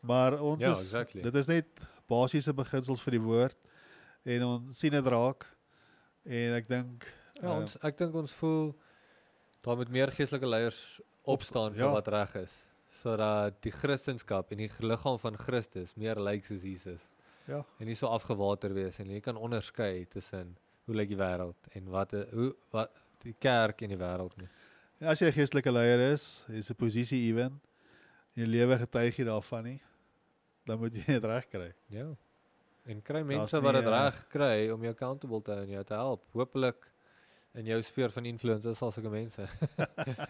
Maar 0.01 0.39
ons 0.39 0.61
Ja, 0.61 0.69
is 0.71 0.79
exactly. 0.79 1.21
dit 1.21 1.35
is 1.35 1.47
net 1.47 1.65
basiese 2.07 2.53
beginsels 2.53 3.01
vir 3.01 3.11
die 3.11 3.21
woord 3.21 3.57
en 4.25 4.43
ons 4.43 4.77
sien 4.77 4.91
dit 4.91 5.05
raak 5.05 5.45
en 6.25 6.53
ek 6.53 6.67
dink 6.67 7.05
Ja, 7.41 7.49
uh, 7.49 7.57
ons 7.61 7.77
ek 7.83 7.97
dink 7.97 8.13
ons 8.15 8.31
voel 8.31 8.75
daar 9.61 9.75
moet 9.77 9.89
meer 9.89 10.11
geestelike 10.11 10.45
leiers 10.47 11.01
opstaan 11.25 11.73
vir 11.73 11.87
ja. 11.87 11.91
wat 11.91 12.07
reg 12.07 12.35
is 12.43 12.55
sodat 12.95 13.57
die 13.65 13.73
Christendom 13.75 14.53
en 14.53 14.57
die 14.63 14.69
liggaam 14.79 15.19
van 15.19 15.37
Christus 15.37 15.95
meer 15.99 16.19
lyk 16.21 16.45
soos 16.45 16.63
Jesus 16.63 17.09
ja, 17.47 17.63
en 17.79 17.89
nie 17.89 17.97
so 17.97 18.07
afgewater 18.07 18.73
wees 18.73 18.99
en 18.99 19.11
jy 19.11 19.21
kan 19.21 19.37
onderskei 19.37 20.05
tussen 20.11 20.55
hoe 20.85 20.95
lyk 20.95 21.11
die 21.11 21.19
wêreld 21.19 21.71
en 21.77 21.89
wat 21.93 22.15
hoe 22.31 22.51
wat 22.75 22.93
die 23.25 23.35
kerk 23.41 23.81
en 23.81 23.93
die 23.93 23.99
wêreld 23.99 24.35
nie. 24.37 24.49
en 25.01 25.09
as 25.11 25.21
jy 25.21 25.27
'n 25.27 25.37
geestelike 25.39 25.71
leier 25.71 26.11
is, 26.13 26.45
is 26.49 26.69
'n 26.69 26.75
posisie 26.75 27.21
ewen 27.29 27.59
en 28.35 28.43
jou 28.43 28.47
lewe 28.47 28.77
getuig 28.77 29.17
jy 29.17 29.25
daarvan 29.25 29.63
nie, 29.63 29.81
dan 30.65 30.79
moet 30.79 30.93
jy 30.93 31.05
dit 31.05 31.23
reg 31.23 31.47
kry. 31.49 31.73
Ja. 31.89 32.07
En 32.85 33.01
kry 33.01 33.23
mense 33.23 33.61
wat 33.61 33.73
nie, 33.73 33.81
dit 33.81 33.89
uh, 33.89 33.97
reg 33.97 34.27
kry 34.29 34.69
om 34.73 34.83
jou 34.83 34.93
accountable 34.93 35.41
te 35.41 35.51
hou 35.51 35.63
en 35.63 35.69
jou 35.69 35.83
te 35.83 35.93
help. 35.93 36.25
Hoopelik 36.33 36.89
in 37.55 37.65
jou 37.65 37.81
sfeer 37.83 38.11
van 38.11 38.25
influence 38.27 38.69
is 38.69 38.81
al 38.83 38.91
sulke 38.91 39.09
mense. 39.11 39.47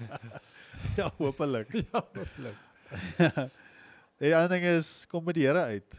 ja, 1.00 1.12
hopelik. 1.18 1.72
ja, 1.82 2.02
hoopelik. 2.02 2.58
En 2.96 3.50
die 4.28 4.36
ander 4.36 4.54
ding 4.56 4.68
is 4.76 4.92
kom 5.10 5.26
met 5.26 5.38
die 5.38 5.48
Here 5.48 5.66
uit. 5.74 5.98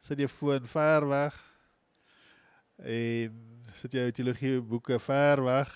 Sit 0.00 0.20
jou 0.20 0.28
foon 0.32 0.68
ver 0.68 1.06
weg 1.08 1.38
en 2.80 3.38
sit 3.80 3.96
jou 3.96 4.06
teologie 4.16 4.60
boeke 4.64 4.98
ver 5.00 5.42
weg 5.44 5.72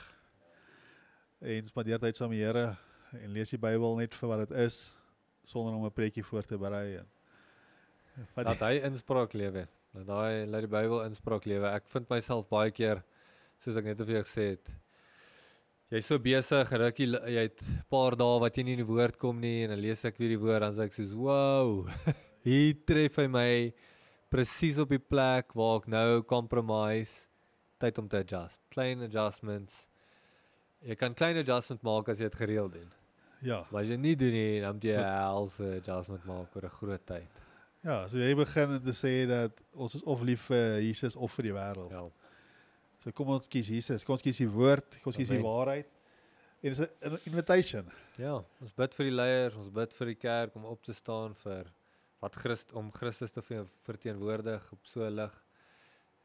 en 1.44 1.66
spandeer 1.68 2.00
tyd 2.00 2.16
saam 2.16 2.32
met 2.32 2.40
die 2.40 2.46
Here 2.46 2.68
en 3.20 3.32
lees 3.32 3.52
die 3.52 3.60
Bybel 3.60 3.98
net 4.00 4.16
vir 4.16 4.30
wat 4.30 4.46
dit 4.46 4.54
is 4.64 4.78
sonder 5.44 5.74
om 5.76 5.84
'n 5.84 5.92
preekie 5.92 6.24
voor 6.24 6.44
te 6.44 6.58
berei 6.58 6.96
en 7.00 7.10
Laat 8.36 8.60
hy 8.62 8.78
inspraak 8.86 9.32
lewe. 9.34 9.66
Laat 9.94 10.06
daai 10.06 10.46
laat 10.46 10.62
die 10.66 10.70
Bybel 10.70 11.02
inspraak 11.08 11.46
lewe. 11.50 11.66
Ek 11.66 11.88
vind 11.90 12.08
myself 12.08 12.46
baie 12.48 12.70
keer 12.70 13.02
soos 13.58 13.76
ek 13.76 13.84
net 13.84 13.98
vir 13.98 14.16
jou 14.16 14.24
gesê 14.24 14.48
het. 14.54 14.70
Jy's 15.92 16.06
so 16.06 16.18
besig, 16.18 16.70
rukkie 16.72 17.06
jy 17.06 17.42
het 17.46 17.60
'n 17.62 17.84
paar 17.90 18.16
dae 18.16 18.40
wat 18.40 18.56
jy 18.56 18.64
nie 18.64 18.72
in 18.72 18.82
die 18.82 18.92
woord 18.92 19.18
kom 19.18 19.40
nie 19.40 19.64
en 19.64 19.70
dan 19.70 19.80
lees 19.80 20.04
ek 20.04 20.18
weer 20.18 20.30
die 20.34 20.40
woord 20.40 20.60
dan 20.60 20.74
sê 20.74 20.86
ek 20.88 20.92
soos 20.94 21.12
wow. 21.14 21.86
Hier 22.44 22.74
tref 22.86 23.16
hy 23.16 23.26
my 23.28 23.72
presies 24.30 24.78
op 24.78 24.88
die 24.88 24.98
plek 24.98 25.54
waar 25.54 25.78
ek 25.80 25.86
nou 25.88 26.22
compromise 26.22 27.28
tyd 27.78 27.98
om 27.98 28.08
te 28.08 28.18
adjust. 28.18 28.60
Klein 28.70 29.00
adjustments. 29.02 29.86
Jy 30.84 30.96
kan 30.96 31.14
klein 31.14 31.36
adjustment 31.36 31.82
maak 31.82 32.08
as 32.08 32.18
jy 32.18 32.28
dit 32.28 32.34
gereeld 32.34 32.72
doen. 32.72 32.90
ja. 33.40 33.64
Maar 33.70 33.82
as 33.82 33.88
jy 33.88 33.96
nie 33.96 34.16
doen 34.16 34.32
nie, 34.32 34.60
dan 34.60 34.74
moet 34.74 34.84
jy 34.84 34.96
'n 34.96 35.04
helse 35.04 35.64
adjustment 35.78 36.24
maak 36.24 36.56
oor 36.56 36.64
'n 36.64 36.70
groot 36.80 37.06
tyd. 37.06 37.28
Ja, 37.84 38.08
so 38.08 38.16
jy 38.16 38.34
begin 38.34 38.80
te 38.82 38.92
sê 38.92 39.26
dat 39.28 39.52
ons 39.74 39.94
is 39.94 40.02
of 40.02 40.22
lief 40.22 40.46
vir 40.48 40.80
Jesus 40.80 41.16
of 41.16 41.32
vir 41.32 41.42
die 41.42 41.52
wêreld. 41.52 41.90
Ja. 41.90 42.08
So 43.04 43.12
kom 43.12 43.28
ons 43.34 43.46
kies 43.52 43.68
Jesus. 43.68 44.04
Kom 44.06 44.14
ons 44.16 44.22
kies 44.24 44.38
die 44.40 44.48
woord, 44.48 44.86
kom 45.02 45.10
ons 45.12 45.16
kies 45.20 45.28
die 45.28 45.36
Amen. 45.36 45.44
waarheid. 45.50 45.90
En 46.64 46.72
dis 46.72 46.80
'n 46.80 47.18
invitation. 47.28 47.90
Ja, 48.16 48.42
ons 48.60 48.72
bid 48.72 48.94
vir 48.94 49.04
die 49.04 49.12
leiers, 49.16 49.54
ons 49.56 49.68
bid 49.68 49.92
vir 49.92 50.06
die 50.06 50.14
kerk 50.14 50.54
om 50.56 50.64
op 50.64 50.82
te 50.82 50.92
staan 50.94 51.34
vir 51.34 51.66
wat 52.22 52.34
Christ 52.36 52.72
om 52.72 52.90
Christus 52.90 53.30
te 53.30 53.42
ver- 53.42 53.68
verteenwoordig 53.84 54.72
op 54.72 54.78
so 54.84 55.00
'n 55.04 55.14
lig. 55.14 55.44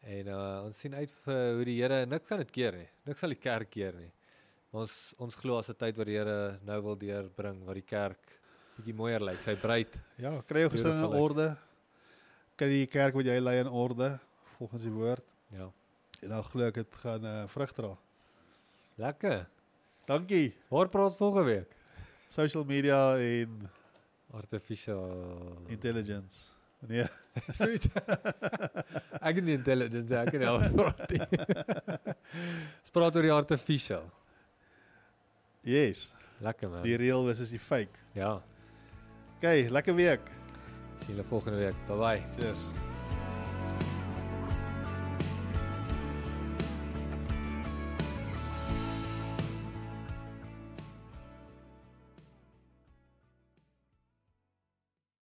En 0.03 0.27
uh 0.27 0.63
ons 0.63 0.79
sien 0.79 0.93
uit 0.95 1.11
vir 1.11 1.55
hoe 1.55 1.65
die 1.65 1.81
Here 1.81 2.05
niks 2.05 2.25
kan 2.27 2.37
dit 2.37 2.51
keer 2.51 2.71
nie. 2.71 2.87
Niks 3.05 3.19
sal 3.19 3.29
die 3.29 3.35
kerk 3.39 3.69
keer 3.69 3.93
nie. 3.93 4.11
Maar 4.71 4.81
ons 4.81 5.13
ons 5.19 5.35
glo 5.35 5.57
as 5.57 5.69
'n 5.69 5.75
tyd 5.75 5.97
wat 5.97 6.05
die 6.07 6.15
Here 6.15 6.59
nou 6.63 6.81
wil 6.81 6.95
deurbring 6.95 7.65
wat 7.65 7.75
die 7.75 7.81
kerk 7.85 8.39
bietjie 8.77 8.93
mooier 8.95 9.19
lyk. 9.19 9.41
Sy 9.41 9.55
bruid. 9.55 9.99
Ja, 10.17 10.41
kry 10.47 10.61
jou 10.61 10.69
gesin 10.69 10.91
in 10.91 11.03
orde. 11.19 11.57
Kry 12.55 12.67
die 12.69 12.87
kerk 12.87 13.13
wat 13.13 13.25
jy 13.25 13.39
lei 13.39 13.59
in 13.59 13.67
orde 13.67 14.19
volgens 14.57 14.83
die 14.83 14.91
woord. 14.91 15.23
Ja. 15.51 15.69
En 16.21 16.36
dan 16.36 16.43
glo 16.43 16.67
ek 16.67 16.82
dit 16.82 17.01
gaan 17.03 17.25
uh, 17.25 17.43
vrug 17.47 17.73
dra. 17.77 17.91
Lekker. 18.99 19.43
Dankie. 20.10 20.55
Waar 20.67 20.89
praat 20.89 21.15
volgende 21.15 21.47
week? 21.51 21.75
Social 22.29 22.63
media 22.67 23.17
en 23.17 23.69
Artificial 24.32 25.58
intelligence. 25.67 26.36
Nee. 26.88 27.05
Sweet. 27.60 27.89
ek 29.27 29.39
het 29.39 29.43
nie 29.43 29.55
intelligence, 29.58 30.13
ek 30.15 30.29
kan 30.32 30.43
nie 30.43 30.51
oor 30.51 30.67
praat 30.75 31.15
praat 32.95 33.17
oor 33.17 33.27
die 33.27 33.34
artificial. 33.34 34.05
Yes. 35.65 36.10
Lekker 36.45 36.71
man. 36.71 36.86
Die 36.88 36.95
real 37.01 37.25
versus 37.27 37.51
die 37.51 37.60
fake. 37.60 38.05
Ja. 38.15 38.38
Okay, 39.39 39.65
lekker 39.67 39.97
week. 39.97 40.32
Sien 41.01 41.15
julle 41.15 41.27
volgende 41.32 41.65
week. 41.65 41.88
Bye 41.89 41.99
bye. 41.99 42.23
Cheers. 42.38 42.69